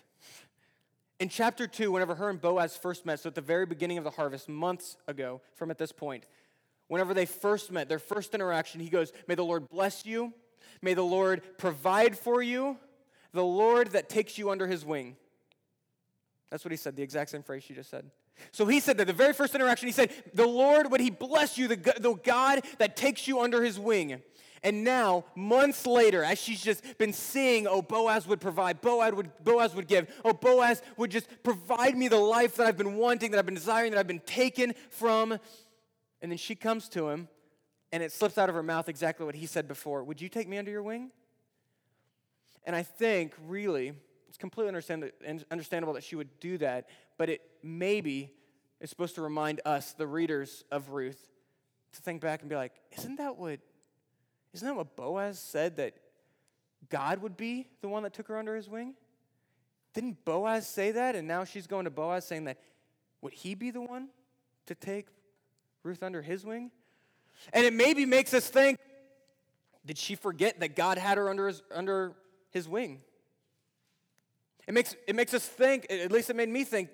In 1.20 1.30
chapter 1.30 1.68
2, 1.68 1.92
whenever 1.92 2.16
her 2.16 2.30
and 2.30 2.42
Boaz 2.42 2.76
first 2.76 3.06
met, 3.06 3.20
so 3.20 3.30
at 3.30 3.36
the 3.36 3.42
very 3.42 3.66
beginning 3.66 3.98
of 3.98 4.04
the 4.04 4.10
harvest, 4.10 4.50
months 4.50 4.98
ago 5.08 5.42
from 5.56 5.72
at 5.72 5.78
this 5.78 5.92
point, 5.92 6.26
whenever 6.88 7.14
they 7.14 7.26
first 7.26 7.72
met, 7.72 7.88
their 7.88 8.00
first 8.00 8.36
interaction, 8.36 8.82
he 8.82 8.90
goes, 8.90 9.14
May 9.28 9.36
the 9.36 9.46
Lord 9.46 9.70
bless 9.70 10.06
you. 10.06 10.34
May 10.82 10.94
the 10.94 11.04
Lord 11.04 11.42
provide 11.58 12.18
for 12.18 12.42
you. 12.42 12.78
The 13.32 13.44
Lord 13.44 13.92
that 13.92 14.10
takes 14.10 14.38
you 14.38 14.50
under 14.50 14.68
his 14.68 14.84
wing. 14.86 15.16
That's 16.50 16.66
what 16.66 16.72
he 16.72 16.78
said, 16.78 16.96
the 16.96 17.04
exact 17.04 17.32
same 17.32 17.42
phrase 17.42 17.64
she 17.64 17.74
just 17.74 17.90
said. 17.90 18.12
So 18.52 18.66
he 18.66 18.80
said 18.80 18.98
that 18.98 19.08
the 19.08 19.14
very 19.14 19.34
first 19.34 19.56
interaction, 19.56 19.88
he 19.88 19.92
said, 19.92 20.12
The 20.34 20.46
Lord, 20.46 20.92
would 20.92 21.02
he 21.02 21.10
bless 21.10 21.58
you, 21.58 21.68
the, 21.68 21.76
the 22.00 22.16
God 22.16 22.64
that 22.80 22.96
takes 22.96 23.28
you 23.28 23.40
under 23.40 23.64
his 23.64 23.80
wing. 23.80 24.22
And 24.64 24.86
now, 24.86 25.26
months 25.36 25.86
later, 25.86 26.24
as 26.24 26.40
she's 26.40 26.62
just 26.62 26.98
been 26.98 27.12
seeing, 27.12 27.68
oh, 27.68 27.82
Boaz 27.82 28.26
would 28.28 28.40
provide, 28.40 28.80
Boaz 28.80 29.14
would, 29.14 29.30
Boaz 29.44 29.76
would 29.76 29.88
give, 29.88 30.10
oh, 30.24 30.32
Boaz 30.32 30.82
would 30.96 31.12
just 31.12 31.28
provide 31.44 31.98
me 31.98 32.08
the 32.08 32.18
life 32.18 32.56
that 32.56 32.68
I've 32.68 32.78
been 32.78 32.96
wanting, 32.96 33.32
that 33.32 33.40
I've 33.40 33.46
been 33.46 33.56
desiring, 33.56 33.92
that 33.92 34.00
I've 34.00 34.08
been 34.08 34.22
taken 34.22 34.74
from. 34.90 35.34
And 36.22 36.32
then 36.32 36.38
she 36.38 36.56
comes 36.56 36.88
to 36.90 37.10
him, 37.10 37.28
and 37.92 38.02
it 38.02 38.14
slips 38.14 38.38
out 38.38 38.48
of 38.48 38.56
her 38.56 38.64
mouth 38.64 38.88
exactly 38.88 39.26
what 39.26 39.36
he 39.36 39.46
said 39.46 39.68
before 39.68 40.04
Would 40.06 40.22
you 40.22 40.30
take 40.30 40.48
me 40.48 40.58
under 40.58 40.72
your 40.72 40.84
wing? 40.84 41.12
And 42.66 42.74
I 42.74 42.84
think, 42.84 43.34
really, 43.46 43.92
it's 44.30 44.38
completely 44.38 44.70
understandable 44.70 45.94
that 45.94 46.04
she 46.04 46.16
would 46.16 46.40
do 46.40 46.58
that, 46.60 46.88
but 47.18 47.30
it 47.30 47.42
maybe 47.62 48.32
is 48.80 48.90
supposed 48.90 49.16
to 49.16 49.22
remind 49.22 49.60
us, 49.66 49.92
the 49.92 50.08
readers 50.08 50.64
of 50.72 50.92
Ruth, 50.92 51.30
to 51.92 52.02
think 52.02 52.22
back 52.22 52.40
and 52.40 52.50
be 52.50 52.56
like, 52.56 52.72
isn't 52.98 53.18
that 53.18 53.38
what 53.38 53.60
isn't 54.54 54.68
that 54.68 54.76
what 54.76 54.96
Boaz 54.96 55.40
said 55.40 55.78
that 55.78 55.96
God 56.90 57.22
would 57.22 57.36
be 57.38 57.68
the 57.82 57.88
one 57.88 58.04
that 58.04 58.14
took 58.14 58.28
her 58.28 58.38
under 58.38 58.56
his 58.56 58.70
wing? 58.70 58.94
Didn't 59.94 60.24
Boaz 60.26 60.68
say 60.68 60.92
that? 60.92 61.16
And 61.16 61.28
now 61.28 61.44
she's 61.44 61.68
going 61.68 61.86
to 61.86 61.92
Boaz 61.92 62.26
saying 62.26 62.46
that 62.46 62.58
would 63.22 63.34
he 63.34 63.56
be 63.56 63.72
the 63.72 63.82
one 63.82 64.10
to 64.66 64.76
take 64.76 65.08
Ruth 65.84 66.04
under 66.04 66.22
his 66.22 66.46
wing? 66.46 66.72
And 67.52 67.66
it 67.66 67.74
maybe 67.74 68.06
makes 68.06 68.34
us 68.34 68.48
think 68.48 68.80
did 69.86 69.98
she 69.98 70.16
forget 70.16 70.60
that 70.62 70.76
God 70.76 70.98
had 70.98 71.18
her 71.18 71.30
under 71.30 71.48
his, 71.48 71.62
under 71.74 72.14
his 72.52 72.68
wing? 72.68 73.02
It 74.68 74.74
makes, 74.74 74.96
it 75.08 75.16
makes 75.16 75.34
us 75.34 75.46
think, 75.46 75.88
at 75.90 76.12
least 76.12 76.30
it 76.30 76.36
made 76.36 76.50
me 76.50 76.64
think, 76.64 76.90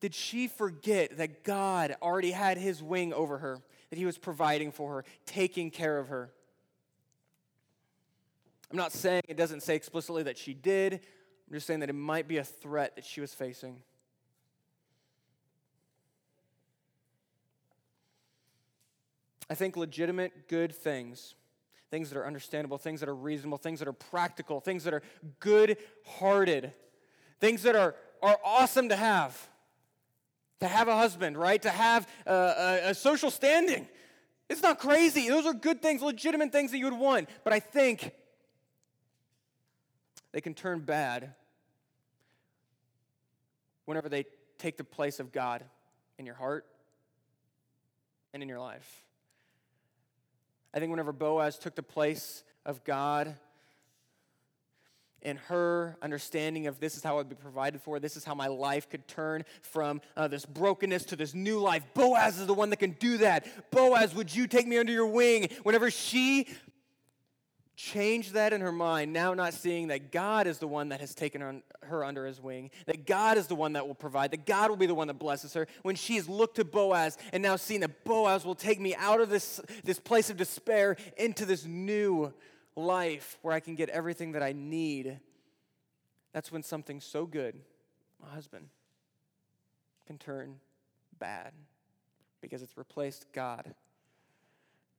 did 0.00 0.14
she 0.14 0.48
forget 0.48 1.18
that 1.18 1.44
God 1.44 1.96
already 2.00 2.30
had 2.30 2.56
his 2.56 2.82
wing 2.82 3.12
over 3.12 3.38
her, 3.38 3.58
that 3.90 3.98
he 3.98 4.06
was 4.06 4.16
providing 4.16 4.72
for 4.72 4.94
her, 4.94 5.04
taking 5.26 5.70
care 5.70 5.98
of 5.98 6.08
her? 6.08 6.30
I'm 8.74 8.78
not 8.78 8.90
saying 8.90 9.22
it 9.28 9.36
doesn't 9.36 9.62
say 9.62 9.76
explicitly 9.76 10.24
that 10.24 10.36
she 10.36 10.52
did. 10.52 10.94
I'm 10.94 11.54
just 11.54 11.64
saying 11.64 11.78
that 11.78 11.90
it 11.90 11.94
might 11.94 12.26
be 12.26 12.38
a 12.38 12.44
threat 12.44 12.96
that 12.96 13.04
she 13.04 13.20
was 13.20 13.32
facing. 13.32 13.76
I 19.48 19.54
think 19.54 19.76
legitimate 19.76 20.48
good 20.48 20.74
things, 20.74 21.36
things 21.92 22.10
that 22.10 22.18
are 22.18 22.26
understandable, 22.26 22.76
things 22.76 22.98
that 22.98 23.08
are 23.08 23.14
reasonable, 23.14 23.58
things 23.58 23.78
that 23.78 23.86
are 23.86 23.92
practical, 23.92 24.58
things 24.58 24.82
that 24.82 24.92
are 24.92 25.02
good 25.38 25.76
hearted, 26.04 26.72
things 27.38 27.62
that 27.62 27.76
are, 27.76 27.94
are 28.24 28.38
awesome 28.44 28.88
to 28.88 28.96
have. 28.96 29.40
To 30.58 30.66
have 30.66 30.88
a 30.88 30.96
husband, 30.96 31.38
right? 31.38 31.62
To 31.62 31.70
have 31.70 32.08
a, 32.26 32.32
a, 32.32 32.80
a 32.88 32.94
social 32.94 33.30
standing. 33.30 33.86
It's 34.50 34.62
not 34.62 34.80
crazy. 34.80 35.28
Those 35.28 35.46
are 35.46 35.54
good 35.54 35.80
things, 35.80 36.02
legitimate 36.02 36.50
things 36.50 36.72
that 36.72 36.78
you 36.78 36.86
would 36.86 36.98
want. 36.98 37.28
But 37.44 37.52
I 37.52 37.60
think 37.60 38.10
they 40.34 40.40
can 40.40 40.52
turn 40.52 40.80
bad 40.80 41.32
whenever 43.84 44.08
they 44.08 44.26
take 44.58 44.76
the 44.76 44.82
place 44.82 45.20
of 45.20 45.30
God 45.30 45.62
in 46.18 46.26
your 46.26 46.34
heart 46.34 46.66
and 48.32 48.42
in 48.42 48.48
your 48.48 48.58
life. 48.58 49.04
I 50.74 50.80
think 50.80 50.90
whenever 50.90 51.12
Boaz 51.12 51.56
took 51.56 51.76
the 51.76 51.84
place 51.84 52.42
of 52.66 52.82
God 52.82 53.36
in 55.22 55.36
her 55.36 55.96
understanding 56.02 56.66
of 56.66 56.80
this 56.80 56.96
is 56.96 57.04
how 57.04 57.20
I'd 57.20 57.28
be 57.28 57.36
provided 57.36 57.80
for, 57.80 58.00
this 58.00 58.16
is 58.16 58.24
how 58.24 58.34
my 58.34 58.48
life 58.48 58.90
could 58.90 59.06
turn 59.06 59.44
from 59.62 60.00
uh, 60.16 60.26
this 60.26 60.44
brokenness 60.44 61.04
to 61.04 61.16
this 61.16 61.32
new 61.32 61.60
life. 61.60 61.84
Boaz 61.94 62.40
is 62.40 62.48
the 62.48 62.54
one 62.54 62.70
that 62.70 62.78
can 62.78 62.96
do 62.98 63.18
that. 63.18 63.70
Boaz, 63.70 64.12
would 64.16 64.34
you 64.34 64.48
take 64.48 64.66
me 64.66 64.78
under 64.78 64.92
your 64.92 65.06
wing? 65.06 65.48
Whenever 65.62 65.92
she 65.92 66.48
Change 67.76 68.32
that 68.32 68.52
in 68.52 68.60
her 68.60 68.70
mind, 68.70 69.12
now 69.12 69.34
not 69.34 69.52
seeing 69.52 69.88
that 69.88 70.12
God 70.12 70.46
is 70.46 70.58
the 70.58 70.68
one 70.68 70.90
that 70.90 71.00
has 71.00 71.12
taken 71.12 71.62
her 71.82 72.04
under 72.04 72.24
his 72.24 72.40
wing, 72.40 72.70
that 72.86 73.04
God 73.04 73.36
is 73.36 73.48
the 73.48 73.56
one 73.56 73.72
that 73.72 73.84
will 73.84 73.96
provide, 73.96 74.30
that 74.30 74.46
God 74.46 74.70
will 74.70 74.76
be 74.76 74.86
the 74.86 74.94
one 74.94 75.08
that 75.08 75.18
blesses 75.18 75.54
her. 75.54 75.66
When 75.82 75.96
she 75.96 76.14
has 76.14 76.28
looked 76.28 76.56
to 76.56 76.64
Boaz 76.64 77.18
and 77.32 77.42
now 77.42 77.56
seen 77.56 77.80
that 77.80 78.04
Boaz 78.04 78.44
will 78.44 78.54
take 78.54 78.80
me 78.80 78.94
out 78.94 79.20
of 79.20 79.28
this, 79.28 79.60
this 79.82 79.98
place 79.98 80.30
of 80.30 80.36
despair 80.36 80.96
into 81.16 81.44
this 81.44 81.66
new 81.66 82.32
life 82.76 83.38
where 83.42 83.52
I 83.52 83.58
can 83.58 83.74
get 83.74 83.88
everything 83.88 84.32
that 84.32 84.42
I 84.42 84.52
need, 84.52 85.18
that's 86.32 86.52
when 86.52 86.62
something 86.62 87.00
so 87.00 87.26
good, 87.26 87.56
a 88.24 88.30
husband, 88.30 88.68
can 90.06 90.16
turn 90.16 90.60
bad 91.18 91.52
because 92.40 92.62
it's 92.62 92.76
replaced 92.76 93.26
God 93.32 93.74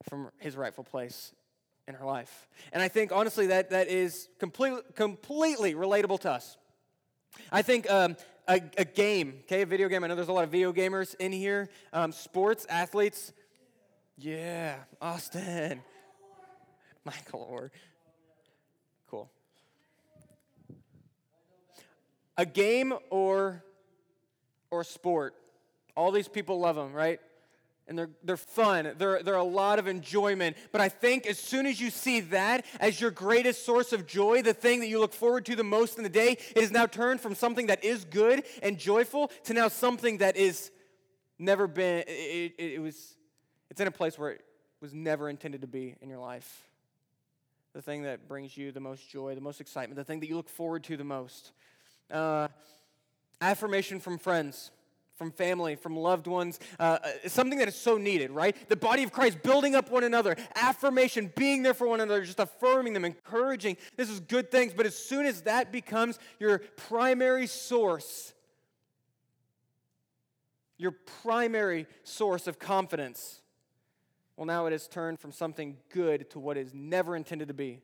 from 0.10 0.30
his 0.40 0.58
rightful 0.58 0.84
place 0.84 1.32
in 1.88 1.96
her 1.96 2.06
life. 2.06 2.48
And 2.74 2.82
I 2.82 2.88
think, 2.88 3.12
honestly, 3.12 3.48
that, 3.48 3.70
that 3.70 3.88
is 3.88 4.30
completely, 4.40 4.82
completely 4.96 5.76
relatable 5.76 6.20
to 6.22 6.32
us. 6.32 6.58
I 7.52 7.62
think 7.62 7.90
um, 7.92 8.16
a, 8.48 8.62
a, 8.78 8.86
game, 8.86 9.40
okay, 9.42 9.62
a 9.62 9.66
video 9.66 9.88
game, 9.90 10.04
I 10.04 10.08
know 10.08 10.16
there's 10.16 10.30
a 10.30 10.34
lot 10.34 10.44
of 10.44 10.52
video 10.52 10.74
gamers 10.74 11.16
in 11.16 11.32
here, 11.32 11.70
um, 11.94 12.12
sports, 12.12 12.66
athletes. 12.70 13.34
Yeah, 14.18 14.76
Austin. 15.02 15.82
Michael 17.06 17.48
Orr. 17.50 17.72
Cool. 19.10 19.30
A 22.38 22.46
game 22.46 22.94
or 23.10 23.64
or 24.72 24.84
sport. 24.84 25.36
All 25.96 26.12
these 26.12 26.28
people 26.28 26.60
love 26.60 26.76
them, 26.76 26.92
right? 26.92 27.20
And 27.88 27.98
they're, 27.98 28.10
they're 28.24 28.38
fun. 28.38 28.94
They're, 28.98 29.22
they're 29.22 29.36
a 29.36 29.44
lot 29.44 29.78
of 29.80 29.88
enjoyment. 29.88 30.58
But 30.72 30.82
I 30.82 30.90
think 30.90 31.28
as 31.28 31.38
soon 31.38 31.66
as 31.66 31.80
you 31.80 31.90
see 31.90 32.20
that 32.22 32.66
as 32.80 33.00
your 33.00 33.12
greatest 33.12 33.66
source 33.66 33.94
of 33.94 34.08
joy, 34.08 34.42
the 34.42 34.54
thing 34.54 34.80
that 34.80 34.88
you 34.88 35.00
look 35.00 35.14
forward 35.14 35.46
to 35.46 35.56
the 35.56 35.64
most 35.64 35.98
in 35.98 36.04
the 36.04 36.10
day, 36.10 36.38
it 36.56 36.62
has 36.62 36.72
now 36.72 36.86
turned 36.86 37.22
from 37.22 37.36
something 37.36 37.68
that 37.68 37.84
is 37.84 38.06
good 38.06 38.44
and 38.64 38.78
joyful 38.78 39.32
to 39.44 39.54
now 39.54 39.68
something 39.68 40.18
that 40.18 40.36
is 40.36 40.72
never 41.38 41.68
been, 41.68 42.04
it, 42.08 42.54
it, 42.58 42.74
it 42.74 42.82
was, 42.82 43.16
it's 43.70 43.80
in 43.80 43.88
a 43.88 43.92
place 43.92 44.18
where 44.18 44.32
it 44.32 44.46
was 44.82 44.94
never 44.94 45.30
intended 45.30 45.62
to 45.62 45.68
be 45.68 45.96
in 46.02 46.10
your 46.10 46.20
life. 46.20 46.64
The 47.74 47.82
thing 47.82 48.04
that 48.04 48.28
brings 48.28 48.56
you 48.56 48.72
the 48.72 48.80
most 48.80 49.10
joy, 49.10 49.36
the 49.36 49.42
most 49.42 49.62
excitement, 49.62 49.98
the 49.98 50.06
thing 50.06 50.22
that 50.22 50.30
you 50.30 50.38
look 50.38 50.50
forward 50.50 50.84
to 50.86 50.98
the 50.98 51.04
most. 51.04 51.52
Uh, 52.10 52.48
affirmation 53.42 54.00
from 54.00 54.18
friends 54.18 54.72
from 55.16 55.32
family, 55.32 55.76
from 55.76 55.96
loved 55.96 56.28
ones, 56.28 56.60
uh, 56.80 56.98
uh, 57.04 57.28
something 57.28 57.60
that 57.60 57.68
is 57.68 57.76
so 57.76 57.98
needed, 57.98 58.32
right? 58.32 58.56
The 58.70 58.76
body 58.76 59.04
of 59.04 59.12
Christ 59.12 59.42
building 59.42 59.76
up 59.76 59.90
one 59.90 60.04
another, 60.04 60.36
affirmation, 60.56 61.32
being 61.36 61.64
there 61.64 61.74
for 61.74 61.88
one 61.88 62.02
another, 62.02 62.24
just 62.24 62.40
affirming 62.40 62.94
them, 62.94 63.06
encouraging. 63.06 63.78
This 63.96 64.10
is 64.10 64.20
good 64.20 64.52
things, 64.52 64.74
but 64.76 64.86
as 64.86 64.96
soon 64.96 65.26
as 65.26 65.42
that 65.44 65.72
becomes 65.72 66.20
your 66.40 66.60
primary 66.60 67.48
source, 67.48 68.34
your 70.78 70.92
primary 71.22 71.88
source 72.04 72.48
of 72.48 72.60
confidence, 72.60 73.42
well, 74.36 74.46
now 74.46 74.66
it 74.66 74.72
has 74.74 74.88
turned 74.88 75.20
from 75.20 75.32
something 75.32 75.78
good 75.94 76.30
to 76.32 76.40
what 76.40 76.58
is 76.58 76.74
never 76.74 77.16
intended 77.16 77.48
to 77.48 77.54
be. 77.54 77.80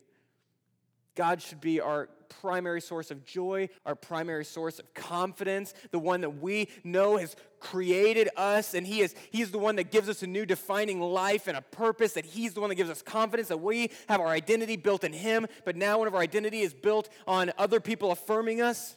God 1.14 1.42
should 1.42 1.60
be 1.60 1.80
our 1.80 2.08
primary 2.40 2.80
source 2.80 3.10
of 3.10 3.24
joy, 3.24 3.68
our 3.84 3.94
primary 3.94 4.44
source 4.44 4.78
of 4.78 4.94
confidence, 4.94 5.74
the 5.90 5.98
one 5.98 6.22
that 6.22 6.40
we 6.40 6.68
know 6.82 7.18
has 7.18 7.36
created 7.60 8.30
us, 8.36 8.74
and 8.74 8.86
He 8.86 9.00
is 9.00 9.14
He's 9.30 9.50
the 9.50 9.58
one 9.58 9.76
that 9.76 9.90
gives 9.90 10.08
us 10.08 10.22
a 10.22 10.26
new 10.26 10.46
defining 10.46 11.00
life 11.00 11.46
and 11.46 11.56
a 11.56 11.62
purpose, 11.62 12.14
that 12.14 12.24
He's 12.24 12.54
the 12.54 12.60
one 12.60 12.70
that 12.70 12.76
gives 12.76 12.90
us 12.90 13.02
confidence 13.02 13.48
that 13.48 13.58
we 13.58 13.90
have 14.08 14.20
our 14.20 14.28
identity 14.28 14.76
built 14.76 15.04
in 15.04 15.12
Him, 15.12 15.46
but 15.64 15.76
now 15.76 15.98
whenever 15.98 16.16
our 16.16 16.22
identity 16.22 16.60
is 16.60 16.72
built 16.72 17.08
on 17.26 17.52
other 17.58 17.80
people 17.80 18.10
affirming 18.10 18.60
us, 18.60 18.96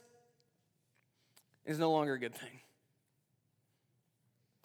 is 1.66 1.78
no 1.78 1.90
longer 1.90 2.14
a 2.14 2.18
good 2.18 2.34
thing. 2.34 2.60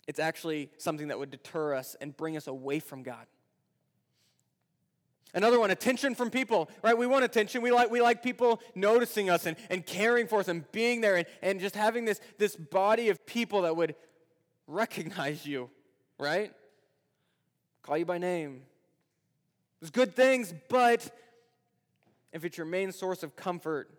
It's 0.08 0.20
actually 0.20 0.70
something 0.78 1.10
that 1.10 1.20
would 1.20 1.32
deter 1.32 1.76
us 1.76 1.96
and 2.00 2.16
bring 2.16 2.38
us 2.38 2.48
away 2.48 2.80
from 2.80 3.04
God. 3.04 3.26
Another 5.34 5.60
one, 5.60 5.72
attention 5.72 6.14
from 6.14 6.30
people, 6.30 6.70
right? 6.84 6.98
We 6.98 7.08
want 7.08 7.24
attention. 7.24 7.62
We 7.62 7.72
like, 7.72 7.90
we 7.90 8.02
like 8.02 8.22
people 8.22 8.62
noticing 8.76 9.30
us 9.30 9.46
and, 9.46 9.56
and 9.70 9.86
caring 9.86 10.28
for 10.28 10.42
us 10.42 10.50
and 10.50 10.70
being 10.74 11.00
there 11.00 11.16
and, 11.16 11.26
and 11.42 11.60
just 11.60 11.76
having 11.76 12.04
this, 12.04 12.20
this 12.38 12.56
body 12.56 13.08
of 13.10 13.26
people 13.26 13.62
that 13.62 13.76
would 13.76 13.96
recognize 14.68 15.46
you, 15.46 15.70
right? 16.20 16.52
Call 17.82 17.98
you 17.98 18.06
by 18.06 18.18
name. 18.18 18.64
There's 19.80 19.90
good 19.90 20.16
things, 20.16 20.54
but 20.70 21.10
if 22.34 22.44
it's 22.44 22.58
your 22.58 22.68
main 22.68 22.92
source 22.92 23.24
of 23.24 23.36
comfort, 23.36 23.90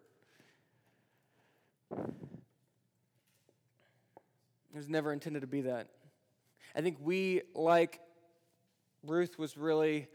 it 1.90 1.99
was 4.75 4.88
never 4.88 5.12
intended 5.12 5.40
to 5.40 5.47
be 5.47 5.62
that. 5.62 5.88
I 6.77 6.83
think 6.83 6.99
we 7.01 7.42
like 7.55 8.01
Ruth 9.05 9.38
was 9.38 9.57
really 9.57 10.09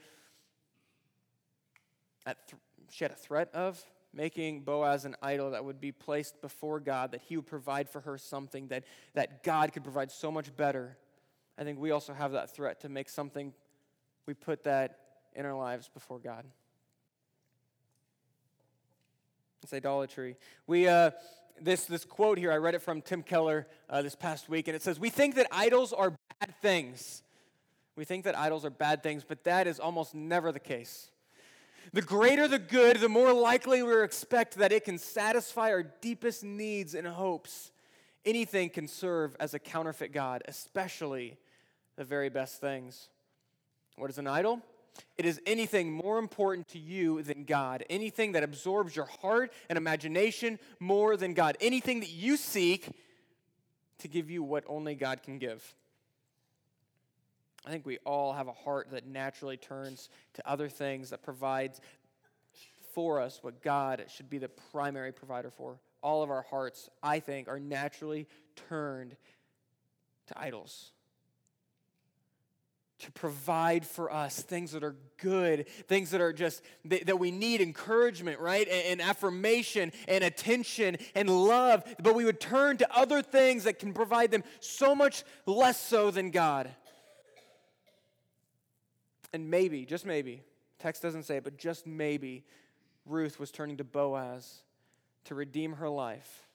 th- 2.34 2.62
she 2.92 3.04
had 3.04 3.12
a 3.12 3.16
threat 3.16 3.50
of 3.54 3.84
making 4.13 4.62
Boaz 4.62 5.06
an 5.06 5.16
idol 5.22 5.52
that 5.52 5.63
would 5.63 5.80
be 5.80 5.92
placed 5.92 6.42
before 6.42 6.80
God, 6.80 7.12
that 7.12 7.22
he 7.22 7.36
would 7.36 7.46
provide 7.46 7.90
for 7.90 8.02
her 8.02 8.18
something 8.18 8.68
that, 8.70 8.84
that 9.13 9.44
God 9.44 9.74
could 9.74 9.84
provide 9.84 10.12
so 10.12 10.32
much 10.32 10.56
better. 10.56 10.98
I 11.58 11.63
think 11.63 11.80
we 11.80 11.92
also 11.92 12.13
have 12.13 12.32
that 12.32 12.54
threat 12.54 12.82
to 12.82 12.90
make 12.90 13.10
something, 13.10 13.54
we 14.26 14.34
put 14.34 14.63
that 14.63 15.00
in 15.36 15.46
our 15.46 15.56
lives 15.56 15.90
before 15.94 16.20
God. 16.20 16.46
It's 19.63 19.74
idolatry. 19.74 20.38
We, 20.66 20.88
uh, 20.88 21.12
this, 21.62 21.86
this 21.86 22.06
quote 22.06 22.38
here, 22.38 22.52
I 22.52 22.58
read 22.58 22.76
it 22.76 22.82
from 22.82 23.02
Tim 23.02 23.24
Keller 23.24 23.68
uh, 23.90 24.02
this 24.02 24.16
past 24.16 24.50
week, 24.50 24.68
and 24.68 24.76
it 24.76 24.82
says, 24.82 25.00
We 25.00 25.10
think 25.10 25.36
that 25.36 25.48
idols 25.52 25.94
are 25.94 26.12
bad 26.12 26.56
things. 26.62 27.24
We 27.96 28.06
think 28.06 28.26
that 28.26 28.38
idols 28.38 28.63
are 28.63 28.70
bad 28.70 29.02
things, 29.04 29.24
but 29.28 29.44
that 29.44 29.68
is 29.68 29.80
almost 29.80 30.13
never 30.13 30.52
the 30.52 30.60
case. 30.60 31.10
The 31.93 32.02
greater 32.02 32.47
the 32.47 32.60
good, 32.60 32.97
the 32.97 33.10
more 33.10 33.34
likely 33.34 33.82
we 33.82 34.04
expect 34.04 34.56
that 34.56 34.71
it 34.71 34.86
can 34.86 34.97
satisfy 34.97 35.71
our 35.71 35.84
deepest 35.84 36.43
needs 36.43 36.95
and 36.95 37.08
hopes. 37.08 37.71
Anything 38.26 38.69
can 38.69 38.88
serve 38.88 39.36
as 39.39 39.54
a 39.54 39.60
counterfeit 39.60 40.12
God, 40.12 40.43
especially 40.47 41.38
the 41.95 42.04
very 42.04 42.30
best 42.30 42.60
things. 42.60 43.10
What 43.95 44.10
is 44.10 44.17
an 44.17 44.28
idol? 44.28 44.62
It 45.17 45.26
is 45.26 45.39
anything 45.45 45.91
more 45.91 46.17
important 46.17 46.67
to 46.69 46.80
you 46.80 47.21
than 47.21 47.43
God, 47.43 47.84
anything 47.89 48.34
that 48.34 48.43
absorbs 48.43 48.95
your 48.95 49.06
heart 49.21 49.54
and 49.69 49.78
imagination 49.78 50.60
more 50.80 51.17
than 51.17 51.34
God, 51.34 51.58
anything 51.62 52.00
that 52.02 52.10
you 52.10 52.38
seek 52.38 52.89
to 54.00 54.08
give 54.08 54.30
you 54.30 54.43
what 54.43 54.63
only 54.67 54.95
God 54.95 55.23
can 55.23 55.38
give. 55.38 55.76
I 57.67 57.69
think 57.69 57.86
we 57.86 57.97
all 58.06 58.32
have 58.32 58.47
a 58.47 58.53
heart 58.53 58.91
that 58.91 59.06
naturally 59.06 59.58
turns 59.58 60.08
to 60.36 60.49
other 60.49 60.69
things 60.69 61.10
that 61.10 61.21
provides 61.21 61.82
for 62.93 63.19
us 63.19 63.39
what 63.41 63.62
God 63.62 64.06
should 64.08 64.30
be 64.30 64.38
the 64.38 64.47
primary 64.71 65.12
provider 65.12 65.51
for. 65.51 65.77
All 66.01 66.23
of 66.23 66.30
our 66.30 66.43
hearts, 66.43 66.89
I 67.03 67.19
think, 67.19 67.49
are 67.49 67.60
naturally 67.60 68.25
turned 68.69 69.17
to 70.27 70.39
idols. 70.39 70.91
To 72.99 73.12
provide 73.12 73.86
for 73.86 74.13
us 74.13 74.41
things 74.41 74.71
that 74.71 74.86
are 74.86 74.95
good, 75.17 75.67
things 75.89 76.12
that 76.12 76.21
are 76.21 76.32
just, 76.32 76.62
that 76.86 77.19
we 77.19 77.32
need 77.32 77.60
encouragement, 77.60 78.39
right? 78.39 78.65
And, 78.69 79.01
affirmation 79.01 79.91
and 80.08 80.23
attention 80.23 80.99
and 81.15 81.30
love. 81.30 81.84
But 82.01 82.15
we 82.15 82.23
would 82.23 82.39
turn 82.39 82.77
to 82.77 82.97
other 82.97 83.21
things 83.21 83.65
that 83.65 83.77
can 83.77 83.93
provide 83.93 84.32
them 84.32 84.45
so 84.62 84.95
much 84.95 85.25
less 85.45 85.77
so 85.82 86.12
than 86.12 86.32
God. 86.32 86.73
And 89.38 89.52
maybe, 89.52 89.86
just 89.86 90.04
maybe, 90.04 90.41
text 90.80 91.04
doesn't 91.04 91.21
say 91.21 91.38
it, 91.38 91.43
but 91.43 91.60
just 91.60 91.86
maybe, 91.86 92.43
Ruth 93.06 93.39
was 93.39 93.52
turning 93.52 93.78
to 93.78 93.84
Boaz 93.84 94.63
to 95.26 95.36
redeem 95.36 95.73
her 95.73 95.88
life, 95.88 96.47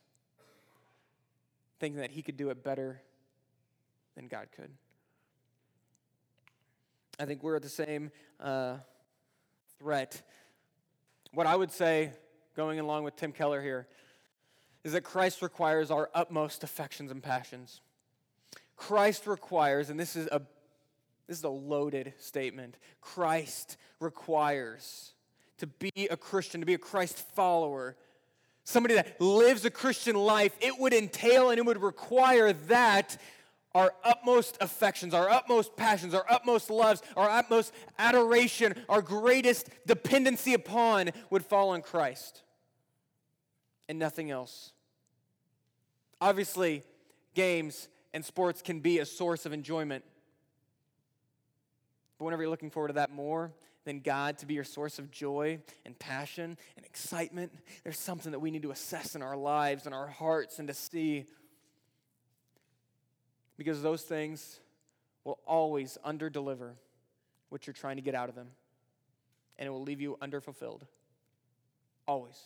thinking 1.79 2.01
that 2.01 2.11
he 2.11 2.23
could 2.23 2.37
do 2.37 2.51
it 2.51 2.65
better 2.65 3.01
than 4.17 4.27
God 4.27 4.49
could. 4.57 4.73
I 7.21 7.25
think 7.25 7.45
we're 7.45 7.55
at 7.55 7.63
the 7.63 7.69
same 7.69 8.11
uh, 8.41 8.79
threat. 9.79 10.21
What 11.33 11.47
I 11.47 11.55
would 11.55 11.71
say, 11.71 12.11
going 12.57 12.81
along 12.81 13.05
with 13.05 13.15
Tim 13.15 13.31
Keller 13.31 13.63
here, 13.63 13.87
is 14.83 14.95
that 14.95 15.05
Christ 15.05 15.41
requires 15.41 15.93
our 15.93 16.11
utmost 16.17 16.65
affections 16.65 17.13
and 17.13 17.23
passions. 17.23 17.81
Christ 18.75 19.29
requires, 19.29 19.89
and 19.89 20.01
this 20.01 20.17
is 20.17 20.27
a 20.33 20.43
this 21.27 21.39
is 21.39 21.45
a 21.45 21.49
loaded 21.49 22.15
statement. 22.19 22.77
Christ 23.01 23.77
requires 24.01 25.13
to 25.59 25.67
be 25.67 26.09
a 26.11 26.17
Christian, 26.17 26.61
to 26.61 26.67
be 26.67 26.75
a 26.75 26.79
Christ 26.79 27.19
follower, 27.35 27.97
somebody 28.65 28.95
that 28.95 29.21
lives 29.21 29.65
a 29.65 29.71
Christian 29.71 30.17
life, 30.17 30.57
it 30.61 30.79
would 30.79 30.93
entail 30.93 31.51
and 31.51 31.59
it 31.59 31.65
would 31.65 31.81
require 31.81 32.53
that 32.53 33.17
our 33.75 33.95
utmost 34.05 34.59
affections, 34.61 35.15
our 35.15 35.31
utmost 35.31 35.77
passions, 35.77 36.15
our 36.15 36.27
utmost 36.29 36.69
loves, 36.69 37.03
our 37.17 37.31
utmost 37.31 37.73
adoration, 37.99 38.75
our 38.89 39.01
greatest 39.01 39.69
dependency 39.87 40.53
upon 40.53 41.11
would 41.31 41.45
fall 41.45 41.71
on 41.71 41.81
Christ 41.81 42.43
and 43.89 43.99
nothing 43.99 44.31
else. 44.31 44.73
Obviously, 46.21 46.85
games 47.35 47.89
and 48.13 48.25
sports 48.25 48.63
can 48.63 48.81
be 48.81 48.99
a 48.99 49.07
source 49.07 49.47
of 49.47 49.53
enjoyment. 49.53 50.05
But 52.23 52.27
whenever 52.27 52.43
you're 52.45 52.51
looking 52.51 52.71
forward 52.71 52.87
to 52.87 52.95
that 52.95 53.11
more 53.11 53.51
than 53.85 53.99
God 53.99 54.39
to 54.39 54.47
be 54.47 54.55
your 54.55 54.63
source 54.63 55.01
of 55.01 55.11
joy 55.11 55.59
and 55.85 55.99
passion 55.99 56.57
and 56.77 56.87
excitement, 56.87 57.51
there's 57.83 57.99
something 57.99 58.31
that 58.31 58.39
we 58.39 58.53
need 58.53 58.63
to 58.63 58.71
assess 58.71 59.17
in 59.17 59.23
our 59.23 59.37
lives 59.37 59.87
and 59.87 59.95
our 59.95 60.07
hearts 60.07 60.61
and 60.61 60.69
to 60.69 60.75
see. 60.75 61.25
Because 63.59 63.83
those 63.83 64.03
things 64.03 64.61
will 65.25 65.41
always 65.49 65.99
underdeliver 66.07 66.75
what 67.49 67.67
you're 67.67 67.75
trying 67.75 67.97
to 67.97 68.03
get 68.03 68.15
out 68.15 68.29
of 68.29 68.37
them. 68.37 68.51
And 69.59 69.67
it 69.67 69.71
will 69.71 69.83
leave 69.83 70.01
you 70.01 70.17
underfulfilled. 70.23 70.83
Always. 72.07 72.39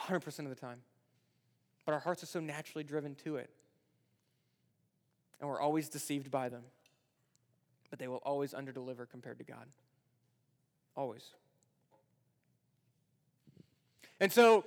100% 0.00 0.38
of 0.40 0.50
the 0.50 0.54
time. 0.54 0.82
But 1.86 1.92
our 1.92 2.00
hearts 2.00 2.22
are 2.24 2.26
so 2.26 2.40
naturally 2.40 2.84
driven 2.84 3.14
to 3.24 3.36
it. 3.36 3.48
And 5.40 5.48
we're 5.48 5.62
always 5.62 5.88
deceived 5.88 6.30
by 6.30 6.50
them 6.50 6.64
but 7.92 7.98
they 7.98 8.08
will 8.08 8.22
always 8.24 8.54
underdeliver 8.54 9.06
compared 9.06 9.36
to 9.36 9.44
God. 9.44 9.66
Always. 10.96 11.22
And 14.18 14.32
so 14.32 14.64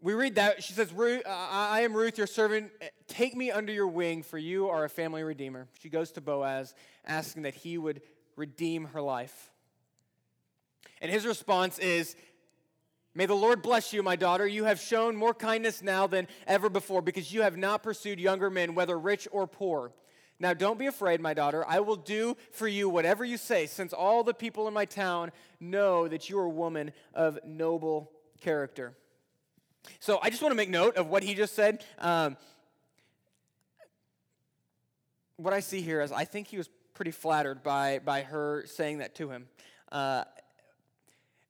we 0.00 0.14
read 0.14 0.36
that. 0.36 0.62
She 0.64 0.72
says, 0.72 0.90
uh, 0.90 1.20
I 1.26 1.82
am 1.82 1.94
Ruth, 1.94 2.16
your 2.16 2.26
servant. 2.26 2.70
Take 3.08 3.36
me 3.36 3.50
under 3.50 3.70
your 3.70 3.88
wing, 3.88 4.22
for 4.22 4.38
you 4.38 4.70
are 4.70 4.86
a 4.86 4.88
family 4.88 5.22
redeemer. 5.22 5.68
She 5.80 5.90
goes 5.90 6.10
to 6.12 6.22
Boaz, 6.22 6.74
asking 7.06 7.42
that 7.42 7.54
he 7.54 7.76
would 7.76 8.00
redeem 8.36 8.86
her 8.86 9.02
life. 9.02 9.50
And 11.02 11.12
his 11.12 11.26
response 11.26 11.78
is, 11.78 12.16
May 13.14 13.26
the 13.26 13.34
Lord 13.34 13.60
bless 13.60 13.92
you, 13.92 14.02
my 14.02 14.16
daughter. 14.16 14.46
You 14.46 14.64
have 14.64 14.80
shown 14.80 15.14
more 15.14 15.34
kindness 15.34 15.82
now 15.82 16.06
than 16.06 16.26
ever 16.46 16.70
before 16.70 17.02
because 17.02 17.34
you 17.34 17.42
have 17.42 17.58
not 17.58 17.82
pursued 17.82 18.18
younger 18.18 18.48
men, 18.48 18.74
whether 18.74 18.98
rich 18.98 19.28
or 19.30 19.46
poor. 19.46 19.92
Now 20.40 20.54
don't 20.54 20.78
be 20.78 20.86
afraid, 20.86 21.20
my 21.20 21.34
daughter. 21.34 21.64
I 21.66 21.80
will 21.80 21.96
do 21.96 22.36
for 22.52 22.68
you 22.68 22.88
whatever 22.88 23.24
you 23.24 23.36
say, 23.36 23.66
since 23.66 23.92
all 23.92 24.22
the 24.22 24.34
people 24.34 24.68
in 24.68 24.74
my 24.74 24.84
town 24.84 25.32
know 25.58 26.06
that 26.06 26.30
you 26.30 26.38
are 26.38 26.44
a 26.44 26.50
woman 26.50 26.92
of 27.12 27.38
noble 27.44 28.12
character. 28.40 28.94
So 29.98 30.18
I 30.22 30.30
just 30.30 30.42
want 30.42 30.52
to 30.52 30.56
make 30.56 30.70
note 30.70 30.96
of 30.96 31.08
what 31.08 31.22
he 31.22 31.34
just 31.34 31.54
said. 31.54 31.84
Um, 31.98 32.36
what 35.36 35.52
I 35.52 35.60
see 35.60 35.80
here 35.80 36.00
is 36.00 36.12
I 36.12 36.24
think 36.24 36.48
he 36.48 36.56
was 36.56 36.68
pretty 36.94 37.10
flattered 37.10 37.62
by, 37.62 38.00
by 38.00 38.22
her 38.22 38.64
saying 38.66 38.98
that 38.98 39.14
to 39.16 39.30
him. 39.30 39.48
Uh, 39.90 40.24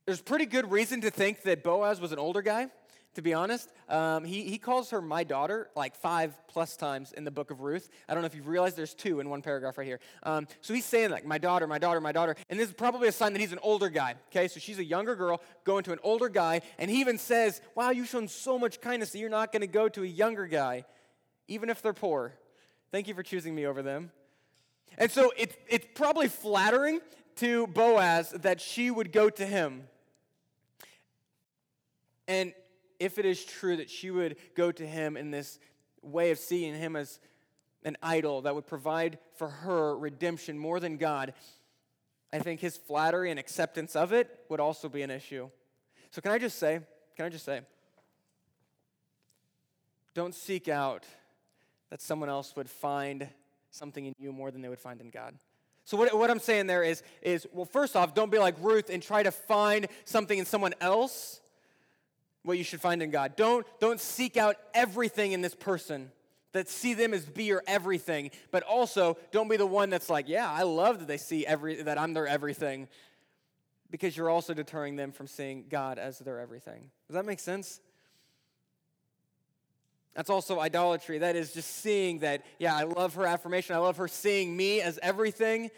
there's 0.06 0.20
pretty 0.22 0.46
good 0.46 0.70
reason 0.70 1.02
to 1.02 1.10
think 1.10 1.42
that 1.42 1.62
Boaz 1.62 2.00
was 2.00 2.12
an 2.12 2.18
older 2.18 2.40
guy 2.40 2.68
to 3.14 3.22
be 3.22 3.34
honest. 3.34 3.72
Um, 3.88 4.24
he, 4.24 4.42
he 4.44 4.58
calls 4.58 4.90
her 4.90 5.00
my 5.00 5.24
daughter 5.24 5.68
like 5.74 5.96
five 5.96 6.36
plus 6.46 6.76
times 6.76 7.12
in 7.12 7.24
the 7.24 7.30
book 7.30 7.50
of 7.50 7.60
Ruth. 7.60 7.88
I 8.08 8.14
don't 8.14 8.22
know 8.22 8.26
if 8.26 8.34
you've 8.34 8.48
realized 8.48 8.76
there's 8.76 8.94
two 8.94 9.20
in 9.20 9.28
one 9.28 9.42
paragraph 9.42 9.78
right 9.78 9.86
here. 9.86 10.00
Um, 10.22 10.46
so 10.60 10.74
he's 10.74 10.84
saying 10.84 11.10
like, 11.10 11.26
my 11.26 11.38
daughter, 11.38 11.66
my 11.66 11.78
daughter, 11.78 12.00
my 12.00 12.12
daughter. 12.12 12.36
And 12.48 12.58
this 12.58 12.68
is 12.68 12.74
probably 12.74 13.08
a 13.08 13.12
sign 13.12 13.32
that 13.32 13.40
he's 13.40 13.52
an 13.52 13.58
older 13.62 13.88
guy. 13.88 14.14
Okay, 14.30 14.46
so 14.48 14.60
she's 14.60 14.78
a 14.78 14.84
younger 14.84 15.16
girl 15.16 15.40
going 15.64 15.84
to 15.84 15.92
an 15.92 15.98
older 16.02 16.28
guy. 16.28 16.60
And 16.78 16.90
he 16.90 17.00
even 17.00 17.18
says, 17.18 17.60
wow, 17.74 17.90
you've 17.90 18.08
shown 18.08 18.28
so 18.28 18.58
much 18.58 18.80
kindness 18.80 19.10
that 19.10 19.18
you're 19.18 19.30
not 19.30 19.52
going 19.52 19.62
to 19.62 19.66
go 19.66 19.88
to 19.88 20.02
a 20.04 20.06
younger 20.06 20.46
guy, 20.46 20.84
even 21.48 21.70
if 21.70 21.82
they're 21.82 21.92
poor. 21.92 22.34
Thank 22.92 23.08
you 23.08 23.14
for 23.14 23.22
choosing 23.22 23.54
me 23.54 23.66
over 23.66 23.82
them. 23.82 24.12
And 24.96 25.10
so 25.10 25.32
it's, 25.36 25.56
it's 25.68 25.86
probably 25.94 26.28
flattering 26.28 27.00
to 27.36 27.66
Boaz 27.68 28.30
that 28.30 28.60
she 28.60 28.90
would 28.90 29.12
go 29.12 29.30
to 29.30 29.46
him. 29.46 29.84
And 32.26 32.52
if 32.98 33.18
it 33.18 33.24
is 33.24 33.44
true 33.44 33.76
that 33.76 33.90
she 33.90 34.10
would 34.10 34.36
go 34.54 34.72
to 34.72 34.86
him 34.86 35.16
in 35.16 35.30
this 35.30 35.58
way 36.02 36.30
of 36.30 36.38
seeing 36.38 36.74
him 36.74 36.96
as 36.96 37.20
an 37.84 37.96
idol 38.02 38.42
that 38.42 38.54
would 38.54 38.66
provide 38.66 39.18
for 39.36 39.48
her 39.48 39.96
redemption 39.96 40.58
more 40.58 40.80
than 40.80 40.96
God, 40.96 41.32
I 42.32 42.40
think 42.40 42.60
his 42.60 42.76
flattery 42.76 43.30
and 43.30 43.38
acceptance 43.38 43.96
of 43.96 44.12
it 44.12 44.28
would 44.48 44.60
also 44.60 44.88
be 44.88 45.02
an 45.02 45.10
issue. 45.10 45.48
So, 46.10 46.20
can 46.20 46.32
I 46.32 46.38
just 46.38 46.58
say, 46.58 46.80
can 47.16 47.26
I 47.26 47.28
just 47.28 47.44
say, 47.44 47.60
don't 50.14 50.34
seek 50.34 50.68
out 50.68 51.04
that 51.90 52.02
someone 52.02 52.28
else 52.28 52.54
would 52.56 52.68
find 52.68 53.28
something 53.70 54.06
in 54.06 54.14
you 54.18 54.32
more 54.32 54.50
than 54.50 54.62
they 54.62 54.68
would 54.68 54.78
find 54.78 55.00
in 55.00 55.10
God. 55.10 55.34
So 55.84 55.96
what, 55.96 56.16
what 56.16 56.30
I'm 56.30 56.38
saying 56.38 56.66
there 56.66 56.82
is, 56.82 57.02
is, 57.22 57.46
well, 57.52 57.64
first 57.64 57.96
off, 57.96 58.14
don't 58.14 58.30
be 58.30 58.38
like 58.38 58.56
Ruth 58.60 58.90
and 58.90 59.02
try 59.02 59.22
to 59.22 59.30
find 59.30 59.88
something 60.04 60.38
in 60.38 60.44
someone 60.44 60.74
else 60.80 61.40
what 62.42 62.58
you 62.58 62.64
should 62.64 62.80
find 62.80 63.02
in 63.02 63.10
God. 63.10 63.36
Don't, 63.36 63.66
don't 63.80 64.00
seek 64.00 64.36
out 64.36 64.56
everything 64.74 65.32
in 65.32 65.40
this 65.40 65.54
person 65.54 66.10
that 66.52 66.68
see 66.68 66.94
them 66.94 67.12
as 67.12 67.26
be 67.26 67.44
your 67.44 67.62
everything, 67.66 68.30
but 68.50 68.62
also 68.62 69.18
don't 69.32 69.48
be 69.48 69.56
the 69.56 69.66
one 69.66 69.90
that's 69.90 70.08
like, 70.08 70.28
yeah, 70.28 70.50
I 70.50 70.62
love 70.62 70.98
that 71.00 71.08
they 71.08 71.18
see 71.18 71.46
every 71.46 71.82
that 71.82 71.98
I'm 71.98 72.14
their 72.14 72.26
everything, 72.26 72.88
because 73.90 74.16
you're 74.16 74.30
also 74.30 74.54
deterring 74.54 74.96
them 74.96 75.12
from 75.12 75.26
seeing 75.26 75.66
God 75.68 75.98
as 75.98 76.18
their 76.18 76.40
everything. 76.40 76.90
Does 77.06 77.14
that 77.14 77.26
make 77.26 77.40
sense? 77.40 77.80
That's 80.14 80.30
also 80.30 80.58
idolatry. 80.58 81.18
That 81.18 81.36
is 81.36 81.52
just 81.52 81.70
seeing 81.76 82.20
that, 82.20 82.44
yeah, 82.58 82.74
I 82.74 82.84
love 82.84 83.14
her 83.14 83.26
affirmation. 83.26 83.76
I 83.76 83.78
love 83.78 83.98
her 83.98 84.08
seeing 84.08 84.56
me 84.56 84.80
as 84.80 84.98
everything. 85.00 85.70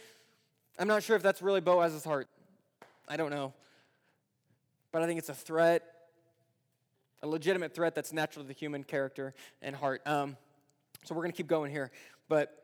I'm 0.79 0.88
not 0.88 1.03
sure 1.03 1.14
if 1.14 1.23
that's 1.23 1.42
really 1.42 1.61
Boaz's 1.61 2.05
heart. 2.05 2.27
I 3.07 3.16
don't 3.16 3.31
know. 3.31 3.53
But 4.92 5.03
I 5.03 5.07
think 5.07 5.18
it's 5.18 5.29
a 5.29 5.35
threat, 5.35 5.83
a 7.22 7.26
legitimate 7.26 7.74
threat 7.74 7.94
that's 7.94 8.12
natural 8.12 8.44
to 8.44 8.48
the 8.48 8.54
human 8.54 8.85
character 8.85 9.35
and 9.62 9.74
heart. 9.76 10.02
Um, 10.06 10.37
so 11.04 11.14
we're 11.14 11.22
going 11.22 11.33
to 11.33 11.37
keep 11.37 11.48
going 11.48 11.70
here, 11.70 11.90
but 12.28 12.54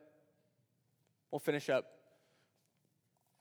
we'll 1.30 1.38
finish 1.40 1.68
up 1.68 1.86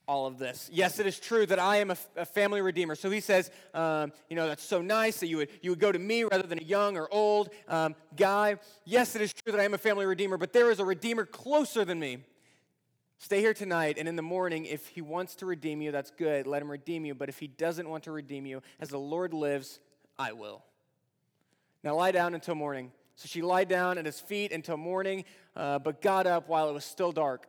all 0.07 0.27
of 0.27 0.37
this. 0.37 0.69
Yes, 0.71 0.99
it 0.99 1.07
is 1.07 1.19
true 1.19 1.45
that 1.47 1.59
I 1.59 1.77
am 1.77 1.91
a, 1.91 2.25
family 2.25 2.61
redeemer. 2.61 2.95
So 2.95 3.09
he 3.09 3.19
says, 3.19 3.49
um, 3.73 4.11
you 4.29 4.35
know, 4.35 4.47
that's 4.47 4.63
so 4.63 4.81
nice 4.81 5.19
that 5.19 5.27
you 5.27 5.37
would, 5.37 5.49
you 5.61 5.71
would 5.71 5.79
go 5.79 5.91
to 5.91 5.99
me 5.99 6.23
rather 6.23 6.45
than 6.45 6.59
a 6.59 6.63
young 6.63 6.97
or 6.97 7.11
old 7.11 7.49
um, 7.67 7.95
guy. 8.15 8.57
Yes, 8.83 9.15
it 9.15 9.21
is 9.21 9.33
true 9.33 9.51
that 9.51 9.59
I 9.59 9.63
am 9.63 9.73
a 9.73 9.79
family 9.79 10.05
redeemer, 10.05 10.37
but 10.37 10.53
there 10.53 10.69
is 10.69 10.79
a 10.79 10.85
redeemer 10.85 11.25
closer 11.25 11.85
than 11.85 11.99
me. 11.99 12.19
Stay 13.17 13.39
here 13.39 13.53
tonight, 13.53 13.95
and 13.97 14.07
in 14.07 14.17
the 14.17 14.21
morning, 14.21 14.65
if 14.65 14.87
he 14.87 15.01
wants 15.01 15.35
to 15.35 15.45
redeem 15.45 15.81
you, 15.81 15.91
that's 15.91 16.11
good. 16.11 16.45
Let 16.45 16.61
him 16.61 16.69
redeem 16.69 17.05
you. 17.05 17.15
But 17.15 17.29
if 17.29 17.39
he 17.39 17.47
doesn't 17.47 17.87
want 17.87 18.03
to 18.03 18.11
redeem 18.11 18.45
you, 18.45 18.61
as 18.79 18.89
the 18.89 18.99
Lord 18.99 19.33
lives, 19.33 19.79
I 20.19 20.33
will. 20.33 20.63
Now 21.85 21.93
lie 21.93 22.11
down 22.11 22.33
until 22.33 22.55
morning. 22.55 22.91
So 23.15 23.27
she 23.27 23.43
lied 23.43 23.69
down 23.69 23.99
at 23.99 24.05
his 24.07 24.19
feet 24.19 24.51
until 24.51 24.75
morning, 24.75 25.23
uh, 25.55 25.77
but 25.77 26.01
got 26.01 26.25
up 26.25 26.49
while 26.49 26.67
it 26.67 26.73
was 26.73 26.83
still 26.83 27.11
dark. 27.11 27.45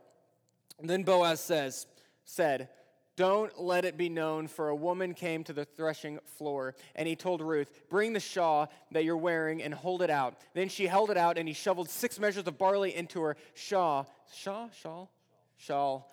And 0.79 0.88
then 0.88 1.03
Boaz 1.03 1.40
says, 1.40 1.87
said, 2.25 2.68
Don't 3.16 3.59
let 3.59 3.87
it 3.87 3.96
be 3.96 4.11
known, 4.11 4.46
for 4.46 4.68
a 4.68 4.77
woman 4.77 5.14
came 5.14 5.42
to 5.44 5.55
the 5.55 5.64
threshing 5.64 6.18
floor. 6.37 6.75
And 6.94 7.09
he 7.09 7.16
told 7.16 7.40
Ruth, 7.40 7.70
Bring 7.88 8.12
the 8.12 8.20
shawl 8.20 8.70
that 8.92 9.05
you're 9.05 9.16
wearing 9.16 9.62
and 9.62 9.72
hold 9.72 10.03
it 10.03 10.11
out. 10.11 10.37
Then 10.53 10.68
she 10.68 10.87
held 10.87 11.11
it 11.11 11.16
out, 11.16 11.38
and 11.38 11.49
he 11.49 11.55
shoveled 11.55 11.88
six 11.88 12.20
measures 12.20 12.46
of 12.46 12.59
barley 12.59 12.94
into 12.94 13.22
her 13.22 13.37
shawl. 13.55 14.07
Shawl? 14.35 14.70
Shawl? 14.81 15.11
Shawl. 15.57 16.12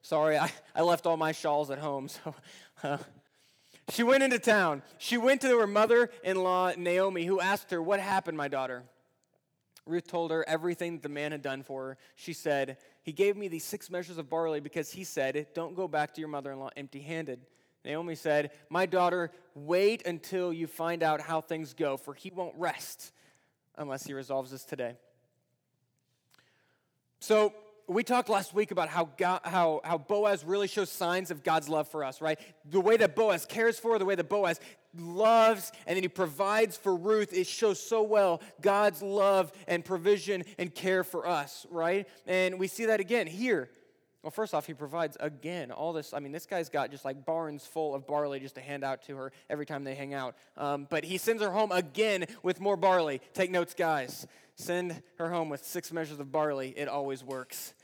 Sorry, 0.00 0.38
I, 0.38 0.50
I 0.74 0.80
left 0.80 1.06
all 1.06 1.18
my 1.18 1.32
shawls 1.32 1.70
at 1.70 1.78
home, 1.78 2.08
so. 2.08 2.34
Uh, 2.80 2.96
she 3.90 4.02
went 4.02 4.22
into 4.22 4.38
town. 4.38 4.82
She 4.98 5.16
went 5.16 5.40
to 5.42 5.58
her 5.58 5.66
mother 5.66 6.10
in 6.22 6.42
law, 6.42 6.72
Naomi, 6.76 7.24
who 7.24 7.40
asked 7.40 7.70
her, 7.70 7.82
What 7.82 8.00
happened, 8.00 8.36
my 8.36 8.48
daughter? 8.48 8.84
Ruth 9.86 10.06
told 10.06 10.30
her 10.30 10.46
everything 10.46 10.92
that 10.92 11.02
the 11.02 11.08
man 11.08 11.32
had 11.32 11.42
done 11.42 11.62
for 11.62 11.88
her. 11.88 11.98
She 12.14 12.32
said, 12.32 12.76
He 13.02 13.12
gave 13.12 13.36
me 13.36 13.48
these 13.48 13.64
six 13.64 13.90
measures 13.90 14.18
of 14.18 14.28
barley 14.28 14.60
because 14.60 14.90
he 14.90 15.04
said, 15.04 15.46
Don't 15.54 15.74
go 15.74 15.88
back 15.88 16.14
to 16.14 16.20
your 16.20 16.28
mother 16.28 16.52
in 16.52 16.58
law 16.58 16.70
empty 16.76 17.00
handed. 17.00 17.40
Naomi 17.84 18.14
said, 18.14 18.50
My 18.68 18.86
daughter, 18.86 19.30
wait 19.54 20.06
until 20.06 20.52
you 20.52 20.66
find 20.66 21.02
out 21.02 21.20
how 21.20 21.40
things 21.40 21.72
go, 21.72 21.96
for 21.96 22.12
he 22.12 22.30
won't 22.30 22.54
rest 22.56 23.12
unless 23.76 24.04
he 24.04 24.12
resolves 24.12 24.50
this 24.50 24.64
today. 24.64 24.96
So, 27.20 27.54
we 27.88 28.04
talked 28.04 28.28
last 28.28 28.52
week 28.52 28.70
about 28.70 28.88
how, 28.88 29.08
God, 29.16 29.40
how, 29.44 29.80
how 29.82 29.96
Boaz 29.96 30.44
really 30.44 30.68
shows 30.68 30.90
signs 30.90 31.30
of 31.30 31.42
God's 31.42 31.68
love 31.68 31.88
for 31.88 32.04
us, 32.04 32.20
right? 32.20 32.38
The 32.70 32.80
way 32.80 32.98
that 32.98 33.16
Boaz 33.16 33.46
cares 33.46 33.78
for, 33.78 33.98
the 33.98 34.04
way 34.04 34.14
that 34.14 34.28
Boaz 34.28 34.60
loves, 34.96 35.72
and 35.86 35.96
then 35.96 36.02
he 36.02 36.08
provides 36.08 36.76
for 36.76 36.94
Ruth, 36.94 37.32
it 37.32 37.46
shows 37.46 37.80
so 37.80 38.02
well 38.02 38.42
God's 38.60 39.02
love 39.02 39.52
and 39.66 39.84
provision 39.84 40.44
and 40.58 40.74
care 40.74 41.02
for 41.02 41.26
us, 41.26 41.66
right? 41.70 42.06
And 42.26 42.58
we 42.58 42.68
see 42.68 42.86
that 42.86 43.00
again 43.00 43.26
here. 43.26 43.70
Well, 44.22 44.32
first 44.32 44.52
off, 44.52 44.66
he 44.66 44.74
provides 44.74 45.16
again 45.20 45.70
all 45.70 45.92
this. 45.92 46.12
I 46.12 46.18
mean, 46.18 46.32
this 46.32 46.44
guy's 46.44 46.68
got 46.68 46.90
just 46.90 47.04
like 47.04 47.24
barns 47.24 47.64
full 47.64 47.94
of 47.94 48.06
barley 48.06 48.40
just 48.40 48.56
to 48.56 48.60
hand 48.60 48.84
out 48.84 49.02
to 49.04 49.16
her 49.16 49.32
every 49.48 49.64
time 49.64 49.84
they 49.84 49.94
hang 49.94 50.12
out. 50.12 50.34
Um, 50.56 50.86
but 50.90 51.04
he 51.04 51.18
sends 51.18 51.40
her 51.42 51.50
home 51.50 51.70
again 51.70 52.26
with 52.42 52.60
more 52.60 52.76
barley. 52.76 53.22
Take 53.32 53.50
notes, 53.50 53.74
guys. 53.74 54.26
Send 54.56 55.02
her 55.18 55.30
home 55.30 55.48
with 55.48 55.64
six 55.64 55.92
measures 55.92 56.18
of 56.18 56.32
barley. 56.32 56.74
It 56.76 56.88
always 56.88 57.22
works. 57.22 57.74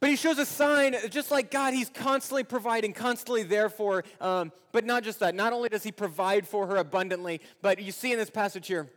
But 0.00 0.10
he 0.10 0.16
shows 0.16 0.38
a 0.38 0.44
sign, 0.44 0.94
just 1.08 1.30
like 1.30 1.50
God, 1.50 1.72
he's 1.72 1.88
constantly 1.88 2.44
providing, 2.44 2.92
constantly 2.92 3.42
there 3.42 3.70
for. 3.70 4.04
Um, 4.20 4.52
but 4.72 4.84
not 4.84 5.02
just 5.02 5.20
that. 5.20 5.34
Not 5.34 5.54
only 5.54 5.70
does 5.70 5.82
he 5.82 5.92
provide 5.92 6.46
for 6.46 6.66
her 6.66 6.76
abundantly, 6.76 7.40
but 7.62 7.80
you 7.80 7.92
see 7.92 8.12
in 8.12 8.18
this 8.18 8.28
passage 8.28 8.66
here, 8.66 8.90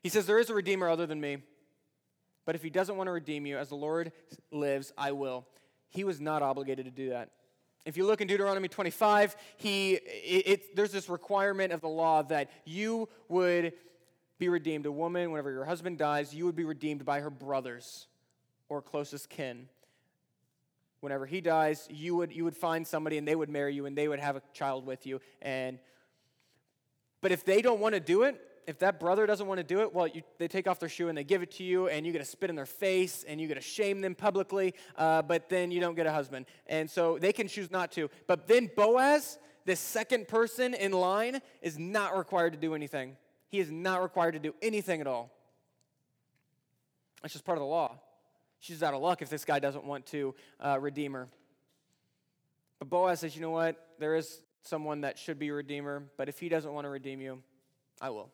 he 0.00 0.08
says, 0.08 0.26
There 0.26 0.38
is 0.38 0.48
a 0.48 0.54
Redeemer 0.54 0.88
other 0.88 1.06
than 1.06 1.20
me. 1.20 1.38
But 2.46 2.54
if 2.54 2.62
he 2.62 2.70
doesn't 2.70 2.96
want 2.96 3.08
to 3.08 3.12
redeem 3.12 3.46
you, 3.46 3.56
as 3.56 3.70
the 3.70 3.74
Lord 3.74 4.12
lives, 4.52 4.92
I 4.98 5.12
will. 5.12 5.46
He 5.88 6.04
was 6.04 6.20
not 6.20 6.42
obligated 6.42 6.84
to 6.84 6.90
do 6.90 7.08
that. 7.08 7.30
If 7.86 7.96
you 7.96 8.06
look 8.06 8.20
in 8.20 8.28
Deuteronomy 8.28 8.68
25, 8.68 9.34
he, 9.56 9.94
it, 9.94 10.00
it, 10.46 10.76
there's 10.76 10.92
this 10.92 11.08
requirement 11.08 11.72
of 11.72 11.80
the 11.80 11.88
law 11.88 12.22
that 12.24 12.50
you 12.64 13.08
would 13.28 13.72
be 14.38 14.48
redeemed. 14.48 14.86
A 14.86 14.92
woman, 14.92 15.30
whenever 15.30 15.50
your 15.50 15.64
husband 15.64 15.98
dies, 15.98 16.34
you 16.34 16.44
would 16.44 16.56
be 16.56 16.64
redeemed 16.64 17.04
by 17.04 17.20
her 17.20 17.30
brothers 17.30 18.06
or 18.68 18.82
closest 18.82 19.28
kin. 19.28 19.68
Whenever 21.00 21.26
he 21.26 21.40
dies, 21.40 21.86
you 21.90 22.16
would, 22.16 22.32
you 22.32 22.44
would 22.44 22.56
find 22.56 22.86
somebody 22.86 23.18
and 23.18 23.28
they 23.28 23.34
would 23.34 23.50
marry 23.50 23.74
you 23.74 23.84
and 23.86 23.96
they 23.96 24.08
would 24.08 24.20
have 24.20 24.36
a 24.36 24.42
child 24.52 24.86
with 24.86 25.06
you. 25.06 25.20
And, 25.42 25.78
but 27.20 27.30
if 27.30 27.44
they 27.44 27.60
don't 27.60 27.80
want 27.80 27.94
to 27.94 28.00
do 28.00 28.22
it, 28.22 28.40
if 28.66 28.78
that 28.78 28.98
brother 28.98 29.26
doesn't 29.26 29.46
want 29.46 29.58
to 29.58 29.64
do 29.64 29.80
it, 29.80 29.94
well, 29.94 30.06
you, 30.06 30.22
they 30.38 30.48
take 30.48 30.66
off 30.66 30.80
their 30.80 30.88
shoe 30.88 31.08
and 31.08 31.18
they 31.18 31.24
give 31.24 31.42
it 31.42 31.50
to 31.52 31.62
you, 31.62 31.88
and 31.88 32.06
you 32.06 32.12
get 32.12 32.20
to 32.20 32.24
spit 32.24 32.48
in 32.48 32.56
their 32.56 32.64
face 32.64 33.24
and 33.28 33.38
you 33.40 33.46
get 33.46 33.54
to 33.54 33.60
shame 33.60 34.00
them 34.00 34.14
publicly, 34.14 34.74
uh, 34.96 35.20
but 35.20 35.50
then 35.50 35.70
you 35.70 35.80
don't 35.80 35.94
get 35.94 36.06
a 36.06 36.12
husband. 36.12 36.46
And 36.66 36.90
so 36.90 37.18
they 37.18 37.32
can 37.32 37.48
choose 37.48 37.70
not 37.70 37.92
to. 37.92 38.08
But 38.26 38.48
then 38.48 38.70
Boaz, 38.74 39.38
this 39.66 39.80
second 39.80 40.28
person 40.28 40.72
in 40.72 40.92
line, 40.92 41.40
is 41.60 41.78
not 41.78 42.16
required 42.16 42.54
to 42.54 42.58
do 42.58 42.74
anything. 42.74 43.16
He 43.48 43.60
is 43.60 43.70
not 43.70 44.02
required 44.02 44.32
to 44.32 44.38
do 44.38 44.54
anything 44.62 45.00
at 45.00 45.06
all. 45.06 45.30
That's 47.22 47.34
just 47.34 47.44
part 47.44 47.58
of 47.58 47.60
the 47.60 47.66
law. 47.66 47.98
She's 48.64 48.82
out 48.82 48.94
of 48.94 49.02
luck 49.02 49.20
if 49.20 49.28
this 49.28 49.44
guy 49.44 49.58
doesn't 49.58 49.84
want 49.84 50.06
to 50.06 50.34
uh, 50.58 50.78
redeem 50.80 51.12
her. 51.12 51.28
But 52.78 52.88
Boaz 52.88 53.20
says, 53.20 53.36
you 53.36 53.42
know 53.42 53.50
what? 53.50 53.76
There 53.98 54.16
is 54.16 54.40
someone 54.62 55.02
that 55.02 55.18
should 55.18 55.38
be 55.38 55.48
a 55.48 55.52
redeemer, 55.52 56.04
but 56.16 56.30
if 56.30 56.40
he 56.40 56.48
doesn't 56.48 56.72
want 56.72 56.86
to 56.86 56.88
redeem 56.88 57.20
you, 57.20 57.42
I 58.00 58.08
will. 58.08 58.30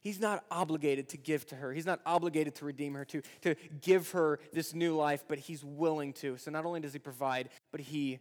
He's 0.00 0.20
not 0.20 0.44
obligated 0.50 1.08
to 1.10 1.16
give 1.16 1.46
to 1.46 1.56
her. 1.56 1.72
He's 1.72 1.86
not 1.86 2.00
obligated 2.04 2.56
to 2.56 2.66
redeem 2.66 2.92
her, 2.92 3.06
to, 3.06 3.22
to 3.40 3.54
give 3.80 4.10
her 4.10 4.38
this 4.52 4.74
new 4.74 4.94
life, 4.94 5.24
but 5.26 5.38
he's 5.38 5.64
willing 5.64 6.12
to. 6.14 6.36
So 6.36 6.50
not 6.50 6.66
only 6.66 6.80
does 6.80 6.92
he 6.92 6.98
provide, 6.98 7.48
but 7.70 7.80
he 7.80 8.18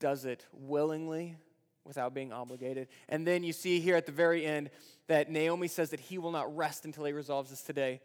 does 0.00 0.24
it 0.24 0.44
willingly 0.52 1.36
without 1.84 2.12
being 2.12 2.32
obligated. 2.32 2.88
And 3.08 3.24
then 3.24 3.44
you 3.44 3.52
see 3.52 3.78
here 3.78 3.94
at 3.94 4.06
the 4.06 4.12
very 4.12 4.44
end 4.44 4.70
that 5.06 5.30
Naomi 5.30 5.68
says 5.68 5.90
that 5.90 6.00
he 6.00 6.18
will 6.18 6.32
not 6.32 6.56
rest 6.56 6.86
until 6.86 7.04
he 7.04 7.12
resolves 7.12 7.50
this 7.50 7.62
today. 7.62 8.00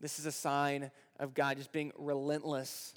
This 0.00 0.18
is 0.18 0.26
a 0.26 0.32
sign 0.32 0.90
of 1.18 1.34
God 1.34 1.56
just 1.56 1.72
being 1.72 1.92
relentless 1.98 2.94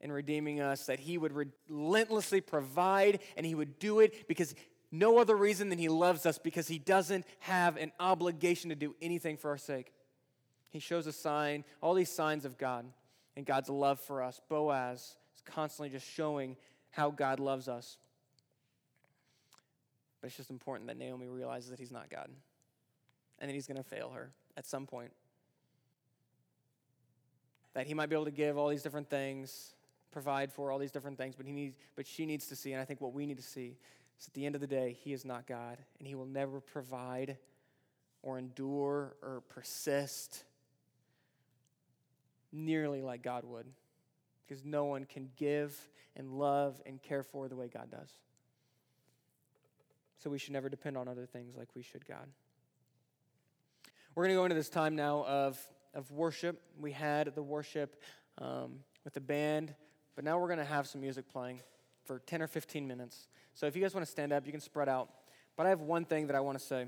in 0.00 0.12
redeeming 0.12 0.60
us, 0.60 0.86
that 0.86 1.00
He 1.00 1.16
would 1.16 1.32
relentlessly 1.32 2.40
provide 2.40 3.20
and 3.36 3.46
He 3.46 3.54
would 3.54 3.78
do 3.78 4.00
it 4.00 4.28
because 4.28 4.54
no 4.92 5.18
other 5.18 5.34
reason 5.34 5.68
than 5.68 5.78
He 5.78 5.88
loves 5.88 6.26
us, 6.26 6.38
because 6.38 6.68
He 6.68 6.78
doesn't 6.78 7.24
have 7.40 7.76
an 7.76 7.92
obligation 7.98 8.70
to 8.70 8.76
do 8.76 8.94
anything 9.00 9.36
for 9.36 9.50
our 9.50 9.58
sake. 9.58 9.92
He 10.70 10.80
shows 10.80 11.06
a 11.06 11.12
sign, 11.12 11.64
all 11.80 11.94
these 11.94 12.10
signs 12.10 12.44
of 12.44 12.58
God 12.58 12.84
and 13.36 13.46
God's 13.46 13.70
love 13.70 13.98
for 14.00 14.22
us. 14.22 14.40
Boaz 14.48 15.16
is 15.34 15.42
constantly 15.46 15.88
just 15.88 16.06
showing 16.06 16.56
how 16.90 17.10
God 17.10 17.40
loves 17.40 17.68
us. 17.68 17.96
But 20.20 20.28
it's 20.28 20.36
just 20.36 20.50
important 20.50 20.88
that 20.88 20.98
Naomi 20.98 21.26
realizes 21.26 21.70
that 21.70 21.78
He's 21.78 21.92
not 21.92 22.10
God 22.10 22.28
and 23.38 23.48
that 23.48 23.54
He's 23.54 23.66
going 23.66 23.76
to 23.78 23.82
fail 23.82 24.10
her 24.10 24.30
at 24.56 24.66
some 24.66 24.86
point 24.86 25.12
that 27.76 27.86
he 27.86 27.92
might 27.92 28.08
be 28.08 28.14
able 28.14 28.24
to 28.24 28.30
give 28.30 28.56
all 28.56 28.68
these 28.68 28.82
different 28.82 29.10
things, 29.10 29.74
provide 30.10 30.50
for 30.50 30.72
all 30.72 30.78
these 30.78 30.90
different 30.90 31.18
things, 31.18 31.34
but 31.36 31.44
he 31.44 31.52
needs, 31.52 31.76
but 31.94 32.06
she 32.06 32.24
needs 32.24 32.46
to 32.46 32.56
see, 32.56 32.72
and 32.72 32.80
I 32.80 32.86
think 32.86 33.02
what 33.02 33.12
we 33.12 33.26
need 33.26 33.36
to 33.36 33.42
see 33.42 33.76
is 34.18 34.26
at 34.26 34.32
the 34.32 34.46
end 34.46 34.54
of 34.54 34.62
the 34.62 34.66
day, 34.66 34.96
he 35.04 35.12
is 35.12 35.26
not 35.26 35.46
God, 35.46 35.76
and 35.98 36.08
he 36.08 36.14
will 36.14 36.24
never 36.24 36.58
provide 36.58 37.36
or 38.22 38.38
endure 38.38 39.14
or 39.22 39.42
persist 39.50 40.44
nearly 42.50 43.02
like 43.02 43.22
God 43.22 43.44
would. 43.44 43.66
Because 44.48 44.64
no 44.64 44.86
one 44.86 45.04
can 45.04 45.28
give 45.36 45.78
and 46.16 46.30
love 46.30 46.80
and 46.86 47.02
care 47.02 47.22
for 47.22 47.46
the 47.46 47.56
way 47.56 47.68
God 47.68 47.90
does. 47.90 48.08
So 50.16 50.30
we 50.30 50.38
should 50.38 50.54
never 50.54 50.70
depend 50.70 50.96
on 50.96 51.08
other 51.08 51.26
things 51.26 51.56
like 51.58 51.68
we 51.74 51.82
should 51.82 52.06
God. 52.08 52.26
We're 54.14 54.22
going 54.22 54.34
to 54.34 54.40
go 54.40 54.44
into 54.46 54.54
this 54.54 54.70
time 54.70 54.96
now 54.96 55.26
of 55.26 55.60
of 55.96 56.12
worship. 56.12 56.60
We 56.78 56.92
had 56.92 57.34
the 57.34 57.42
worship 57.42 58.00
um, 58.38 58.80
with 59.02 59.14
the 59.14 59.20
band, 59.20 59.74
but 60.14 60.24
now 60.24 60.38
we're 60.38 60.46
going 60.46 60.58
to 60.58 60.64
have 60.64 60.86
some 60.86 61.00
music 61.00 61.28
playing 61.28 61.60
for 62.04 62.20
10 62.20 62.42
or 62.42 62.46
15 62.46 62.86
minutes. 62.86 63.28
So 63.54 63.66
if 63.66 63.74
you 63.74 63.82
guys 63.82 63.94
want 63.94 64.04
to 64.04 64.12
stand 64.12 64.32
up, 64.32 64.44
you 64.44 64.52
can 64.52 64.60
spread 64.60 64.88
out. 64.88 65.08
But 65.56 65.66
I 65.66 65.70
have 65.70 65.80
one 65.80 66.04
thing 66.04 66.26
that 66.26 66.36
I 66.36 66.40
want 66.40 66.58
to 66.58 66.64
say. 66.64 66.86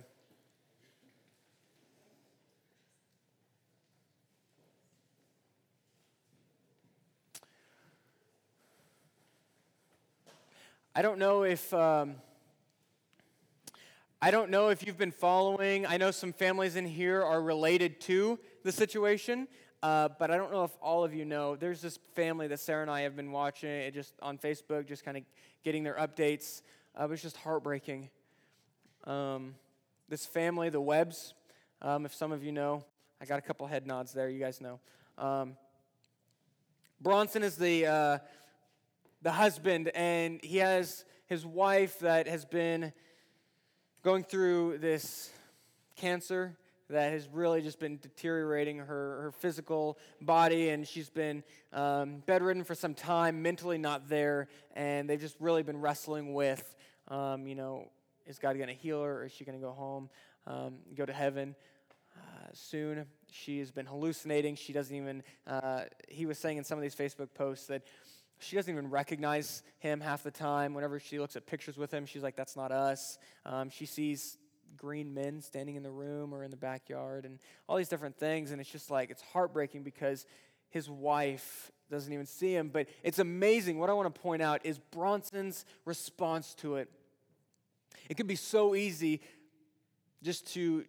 I 10.95 11.01
don't 11.01 11.19
know 11.19 11.45
if 11.45 11.73
um, 11.73 12.17
I 14.21 14.33
don't 14.33 14.51
know 14.51 14.69
if 14.69 14.85
you've 14.85 14.99
been 14.99 15.13
following. 15.13 15.87
I 15.87 15.97
know 15.97 16.11
some 16.11 16.33
families 16.33 16.75
in 16.75 16.85
here 16.85 17.23
are 17.23 17.41
related 17.41 18.01
to 18.03 18.41
the 18.63 18.73
situation, 18.73 19.49
uh, 19.83 20.09
but 20.19 20.31
I 20.31 20.37
don't 20.37 20.53
know 20.53 20.65
if 20.65 20.73
all 20.83 21.05
of 21.05 21.15
you 21.15 21.25
know. 21.25 21.57
There's 21.57 21.81
this 21.81 21.99
family 22.15 22.49
that 22.49 22.61
Sarah 22.61 22.83
and 22.83 22.91
I 22.91 23.03
have 23.03 23.17
been 23.17 23.33
watching 23.33 23.71
it 23.71 23.95
just 23.95 24.15
on 24.21 24.39
Facebook, 24.39 24.87
just 24.87 25.05
kind 25.05 25.17
of 25.17 25.23
getting 25.65 25.85
their 25.85 25.95
updates. 25.95 26.63
Uh, 26.99 27.05
it 27.05 27.11
was 27.11 27.23
just 27.23 27.37
heartbreaking. 27.37 28.11
Um, 29.05 29.55
this 30.09 30.27
family, 30.27 30.71
the 30.71 30.81
Webbs, 30.81 31.35
um, 31.83 32.07
if 32.07 32.15
some 32.15 32.33
of 32.33 32.43
you 32.43 32.53
know, 32.53 32.85
I 33.21 33.25
got 33.25 33.39
a 33.39 33.43
couple 33.43 33.67
head 33.67 33.87
nods 33.87 34.13
there. 34.13 34.29
You 34.29 34.41
guys 34.41 34.61
know. 34.61 34.81
Um, 35.17 35.57
Bronson 37.01 37.43
is 37.43 37.57
the 37.57 37.87
uh, 37.87 38.19
the 39.23 39.33
husband, 39.33 39.91
and 39.95 40.41
he 40.43 40.59
has 40.59 41.05
his 41.27 41.47
wife 41.47 42.01
that 42.01 42.27
has 42.27 42.45
been 42.45 42.93
going 44.03 44.25
through 44.25 44.79
this 44.79 45.31
cancer 45.97 46.57
that 46.91 47.13
has 47.13 47.29
really 47.33 47.61
just 47.61 47.79
been 47.79 47.99
deteriorating 47.99 48.79
her, 48.79 48.87
her 48.87 49.33
physical 49.39 49.99
body, 50.21 50.71
and 50.71 50.87
she's 50.87 51.11
been 51.11 51.43
um, 51.73 52.23
bedridden 52.27 52.65
for 52.65 52.75
some 52.75 52.95
time, 52.95 53.43
mentally 53.43 53.79
not 53.79 54.09
there, 54.09 54.49
and 54.75 55.09
they've 55.09 55.21
just 55.21 55.37
really 55.41 55.63
been 55.63 55.81
wrestling 55.81 56.33
with, 56.33 56.77
um, 57.09 57.47
you 57.47 57.55
know, 57.55 57.89
is 58.27 58.39
God 58.39 58.57
going 58.57 58.69
to 58.69 58.75
heal 58.75 59.03
her, 59.03 59.21
or 59.21 59.25
is 59.27 59.33
she 59.33 59.45
going 59.45 59.59
to 59.59 59.65
go 59.65 59.73
home, 59.73 60.09
um, 60.47 60.77
go 60.95 61.05
to 61.05 61.13
heaven 61.13 61.55
uh, 62.17 62.49
soon? 62.53 63.07
She 63.31 63.59
has 63.59 63.71
been 63.71 63.87
hallucinating. 63.87 64.57
She 64.57 64.73
doesn't 64.73 64.95
even, 64.95 65.23
uh, 65.47 65.83
he 66.09 66.27
was 66.27 66.39
saying 66.39 66.59
in 66.59 66.65
some 66.65 66.79
of 66.79 66.83
these 66.83 66.95
Facebook 66.95 67.29
posts 67.35 67.67
that 67.67 67.83
she 68.39 68.57
doesn't 68.57 68.73
even 68.73 68.89
recognize 68.89 69.63
him 69.79 70.01
half 70.01 70.23
the 70.23 70.31
time. 70.31 70.73
Whenever 70.73 71.01
she 71.01 71.19
looks 71.19 71.37
at 71.37 71.47
pictures 71.47 71.77
with 71.77 71.91
him, 71.91 72.07
she's 72.07 72.23
like, 72.23 72.37
that's 72.37 72.57
not 72.57 72.71
us. 72.71 73.19
Um, 73.45 73.69
she 73.69 73.85
sees 73.85 74.39
green 74.77 75.15
men 75.15 75.41
standing 75.41 75.77
in 75.77 75.83
the 75.83 75.91
room 75.91 76.35
or 76.35 76.45
in 76.45 76.51
the 76.51 76.57
backyard 76.57 77.25
and 77.25 77.39
all 77.69 77.77
these 77.77 77.89
different 77.89 78.17
things. 78.19 78.51
And 78.51 78.61
it's 78.61 78.71
just 78.71 78.91
like, 78.91 79.11
it's 79.11 79.23
heartbreaking 79.33 79.83
because 79.83 80.27
his 80.71 80.89
wife 80.89 81.73
doesn't 81.91 82.13
even 82.13 82.27
see 82.27 82.55
him. 82.55 82.69
But 82.69 82.89
it's 83.03 83.19
amazing. 83.19 83.79
What 83.79 83.91
I 83.91 83.95
want 83.95 84.15
to 84.15 84.21
point 84.21 84.43
out 84.43 84.61
is 84.65 84.79
Bronson's 84.79 85.65
response 85.85 86.55
to 86.57 86.77
it. 86.77 86.91
It 88.09 88.17
can 88.17 88.27
be 88.27 88.37
so 88.37 88.75
easy 88.75 89.21
just 90.23 90.53
to 90.55 90.85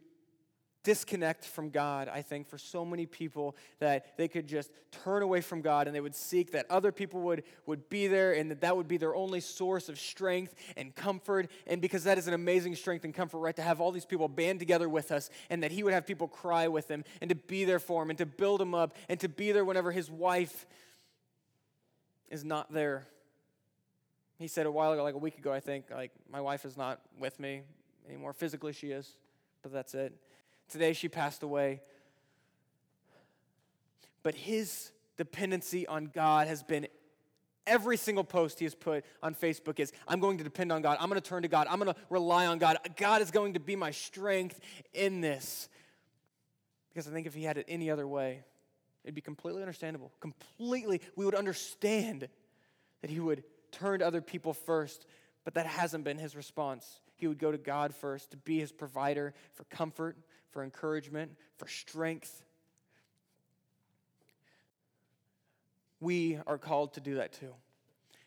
disconnect 0.83 1.45
from 1.45 1.69
God, 1.69 2.07
I 2.07 2.21
think, 2.21 2.47
for 2.47 2.57
so 2.57 2.85
many 2.85 3.05
people 3.05 3.55
that 3.79 4.17
they 4.17 4.27
could 4.27 4.47
just 4.47 4.71
turn 4.91 5.21
away 5.21 5.41
from 5.41 5.61
God 5.61 5.87
and 5.87 5.95
they 5.95 6.01
would 6.01 6.15
seek 6.15 6.51
that 6.51 6.65
other 6.69 6.91
people 6.91 7.21
would, 7.21 7.43
would 7.65 7.89
be 7.89 8.07
there 8.07 8.33
and 8.33 8.49
that 8.49 8.61
that 8.61 8.77
would 8.77 8.87
be 8.87 8.97
their 8.97 9.15
only 9.15 9.41
source 9.41 9.89
of 9.89 9.99
strength 9.99 10.55
and 10.77 10.95
comfort. 10.95 11.49
And 11.67 11.81
because 11.81 12.05
that 12.05 12.17
is 12.17 12.27
an 12.27 12.33
amazing 12.33 12.75
strength 12.75 13.03
and 13.03 13.13
comfort, 13.13 13.39
right, 13.39 13.55
to 13.55 13.61
have 13.61 13.81
all 13.81 13.91
these 13.91 14.05
people 14.05 14.27
band 14.27 14.59
together 14.59 14.87
with 14.87 15.11
us 15.11 15.29
and 15.49 15.63
that 15.63 15.71
He 15.71 15.83
would 15.83 15.93
have 15.93 16.07
people 16.07 16.27
cry 16.27 16.67
with 16.67 16.89
Him 16.89 17.03
and 17.21 17.29
to 17.29 17.35
be 17.35 17.65
there 17.65 17.79
for 17.79 18.01
Him 18.03 18.09
and 18.09 18.17
to 18.19 18.25
build 18.25 18.61
Him 18.61 18.73
up 18.73 18.95
and 19.09 19.19
to 19.19 19.29
be 19.29 19.51
there 19.51 19.65
whenever 19.65 19.91
His 19.91 20.09
wife 20.09 20.65
is 22.29 22.45
not 22.45 22.71
there. 22.71 23.07
He 24.37 24.47
said 24.47 24.65
a 24.65 24.71
while 24.71 24.93
ago, 24.93 25.03
like 25.03 25.15
a 25.15 25.19
week 25.19 25.37
ago, 25.37 25.51
I 25.51 25.59
think, 25.59 25.91
like, 25.91 26.11
my 26.31 26.39
wife 26.39 26.63
is 26.63 26.77
not 26.77 27.01
with 27.19 27.37
me 27.39 27.63
anymore. 28.07 28.31
Physically, 28.31 28.71
she 28.71 28.91
is, 28.91 29.11
but 29.61 29.73
that's 29.73 29.93
it. 29.93 30.13
Today 30.69 30.93
she 30.93 31.09
passed 31.09 31.43
away. 31.43 31.81
But 34.23 34.35
his 34.35 34.91
dependency 35.17 35.87
on 35.87 36.11
God 36.13 36.47
has 36.47 36.63
been 36.63 36.87
every 37.69 37.97
single 37.97 38.23
post 38.23 38.59
he 38.59 38.65
has 38.65 38.75
put 38.75 39.05
on 39.21 39.35
Facebook 39.35 39.79
is 39.79 39.93
I'm 40.07 40.19
going 40.19 40.37
to 40.39 40.43
depend 40.43 40.71
on 40.71 40.81
God. 40.81 40.97
I'm 40.99 41.09
going 41.09 41.21
to 41.21 41.27
turn 41.27 41.43
to 41.43 41.47
God. 41.47 41.67
I'm 41.69 41.79
going 41.79 41.93
to 41.93 41.99
rely 42.09 42.47
on 42.47 42.57
God. 42.57 42.77
God 42.97 43.21
is 43.21 43.31
going 43.31 43.53
to 43.53 43.59
be 43.59 43.75
my 43.75 43.91
strength 43.91 44.59
in 44.93 45.21
this. 45.21 45.69
Because 46.89 47.07
I 47.07 47.11
think 47.11 47.27
if 47.27 47.33
he 47.33 47.43
had 47.43 47.57
it 47.57 47.65
any 47.67 47.89
other 47.91 48.07
way, 48.07 48.43
it'd 49.03 49.15
be 49.15 49.21
completely 49.21 49.61
understandable. 49.61 50.11
Completely, 50.19 51.01
we 51.15 51.25
would 51.25 51.35
understand 51.35 52.27
that 53.01 53.09
he 53.09 53.19
would 53.19 53.43
turn 53.71 53.99
to 53.99 54.07
other 54.07 54.21
people 54.21 54.53
first, 54.53 55.05
but 55.45 55.53
that 55.53 55.67
hasn't 55.67 56.03
been 56.03 56.17
his 56.17 56.35
response. 56.35 56.99
He 57.15 57.27
would 57.27 57.37
go 57.37 57.51
to 57.51 57.57
God 57.57 57.93
first 57.93 58.31
to 58.31 58.37
be 58.37 58.59
his 58.59 58.71
provider 58.71 59.33
for 59.53 59.63
comfort, 59.65 60.17
for 60.51 60.63
encouragement, 60.63 61.31
for 61.57 61.67
strength. 61.67 62.43
We 65.99 66.39
are 66.47 66.57
called 66.57 66.93
to 66.93 67.01
do 67.01 67.15
that 67.15 67.33
too. 67.33 67.53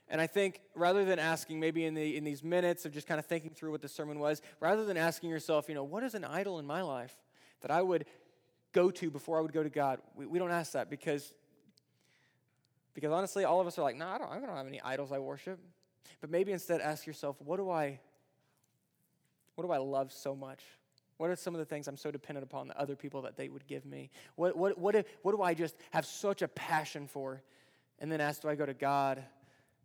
And 0.08 0.20
I 0.20 0.26
think 0.26 0.60
rather 0.74 1.04
than 1.06 1.18
asking, 1.18 1.58
maybe 1.58 1.86
in, 1.86 1.94
the, 1.94 2.16
in 2.16 2.24
these 2.24 2.44
minutes 2.44 2.84
of 2.84 2.92
just 2.92 3.06
kind 3.06 3.18
of 3.18 3.24
thinking 3.24 3.50
through 3.50 3.70
what 3.70 3.80
the 3.80 3.88
sermon 3.88 4.18
was, 4.18 4.42
rather 4.60 4.84
than 4.84 4.98
asking 4.98 5.30
yourself, 5.30 5.68
you 5.68 5.74
know, 5.74 5.84
what 5.84 6.02
is 6.02 6.14
an 6.14 6.24
idol 6.24 6.58
in 6.58 6.66
my 6.66 6.82
life 6.82 7.16
that 7.62 7.70
I 7.70 7.80
would 7.80 8.04
go 8.72 8.90
to 8.90 9.10
before 9.10 9.38
I 9.38 9.40
would 9.40 9.54
go 9.54 9.62
to 9.62 9.70
God? 9.70 10.00
We, 10.14 10.26
we 10.26 10.38
don't 10.38 10.50
ask 10.50 10.72
that 10.72 10.90
because, 10.90 11.32
because 12.92 13.10
honestly, 13.10 13.44
all 13.44 13.60
of 13.60 13.66
us 13.66 13.78
are 13.78 13.82
like, 13.82 13.96
no, 13.96 14.04
nah, 14.04 14.14
I 14.14 14.18
don't, 14.18 14.30
I 14.30 14.40
don't 14.40 14.56
have 14.56 14.66
any 14.66 14.82
idols 14.82 15.12
I 15.12 15.18
worship. 15.18 15.58
But 16.20 16.30
maybe 16.30 16.52
instead 16.52 16.82
ask 16.82 17.06
yourself, 17.06 17.36
what 17.40 17.56
do 17.56 17.70
I, 17.70 17.98
what 19.54 19.66
do 19.66 19.72
I 19.72 19.78
love 19.78 20.12
so 20.12 20.36
much? 20.36 20.62
What 21.18 21.30
are 21.30 21.36
some 21.36 21.54
of 21.54 21.58
the 21.58 21.64
things 21.64 21.88
I'm 21.88 21.96
so 21.96 22.10
dependent 22.10 22.44
upon 22.44 22.68
the 22.68 22.78
other 22.80 22.96
people 22.96 23.22
that 23.22 23.36
they 23.36 23.48
would 23.48 23.66
give 23.66 23.84
me? 23.84 24.10
What, 24.36 24.56
what, 24.56 24.78
what, 24.78 25.06
what 25.22 25.36
do 25.36 25.42
I 25.42 25.54
just 25.54 25.76
have 25.90 26.06
such 26.06 26.42
a 26.42 26.48
passion 26.48 27.06
for? 27.06 27.42
And 27.98 28.10
then 28.10 28.20
ask, 28.20 28.42
do 28.42 28.48
I 28.48 28.54
go 28.54 28.66
to 28.66 28.74
God 28.74 29.22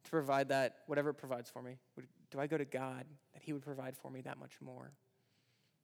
to 0.04 0.10
provide 0.10 0.50
that, 0.50 0.78
whatever 0.88 1.12
it 1.12 1.16
provides 1.16 1.50
for 1.50 1.62
me? 1.62 1.78
Do 2.32 2.40
I 2.40 2.48
go 2.48 2.58
to 2.58 2.66
God 2.66 3.06
that 3.34 3.44
He 3.44 3.54
would 3.54 3.62
provide 3.62 3.96
for 3.96 4.10
me 4.10 4.22
that 4.22 4.40
much 4.40 4.54
more? 4.62 4.92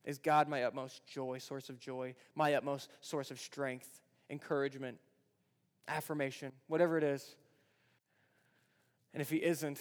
Is 0.05 0.17
God 0.17 0.49
my 0.49 0.63
utmost 0.63 1.05
joy, 1.05 1.37
source 1.37 1.69
of 1.69 1.79
joy, 1.79 2.15
my 2.35 2.55
utmost 2.55 2.89
source 3.01 3.31
of 3.31 3.39
strength, 3.39 4.01
encouragement, 4.29 4.97
affirmation, 5.87 6.51
whatever 6.67 6.97
it 6.97 7.03
is? 7.03 7.35
And 9.13 9.21
if 9.21 9.29
He 9.29 9.37
isn't, 9.37 9.79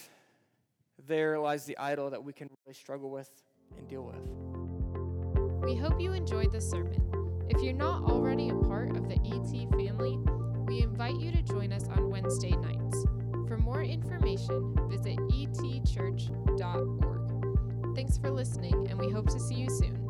there 1.07 1.39
lies 1.39 1.65
the 1.65 1.77
idol 1.77 2.09
that 2.11 2.23
we 2.23 2.33
can 2.33 2.47
really 2.65 2.75
struggle 2.75 3.09
with 3.09 3.29
and 3.77 3.87
deal 3.87 4.03
with. 4.03 4.52
We 5.63 5.75
hope 5.75 6.01
you 6.01 6.11
enjoyed 6.11 6.51
this 6.51 6.69
sermon. 6.69 7.01
If 7.49 7.61
you're 7.61 7.73
not 7.73 8.03
already 8.03 8.49
a 8.49 8.55
part 8.55 8.97
of 8.97 9.07
the 9.07 9.15
ET 9.15 9.69
family, 9.71 10.19
we 10.67 10.81
invite 10.81 11.15
you 11.15 11.31
to 11.31 11.41
join 11.41 11.71
us 11.71 11.87
on 11.87 12.09
Wednesday 12.09 12.51
nights. 12.51 13.05
For 13.47 13.57
more 13.57 13.81
information, 13.81 14.75
visit 14.89 15.17
etchurch.org. 15.17 15.95
Thanks 17.95 18.17
for 18.17 18.29
listening, 18.29 18.87
and 18.89 18.99
we 18.99 19.09
hope 19.09 19.29
to 19.29 19.39
see 19.39 19.55
you 19.55 19.69
soon. 19.69 20.02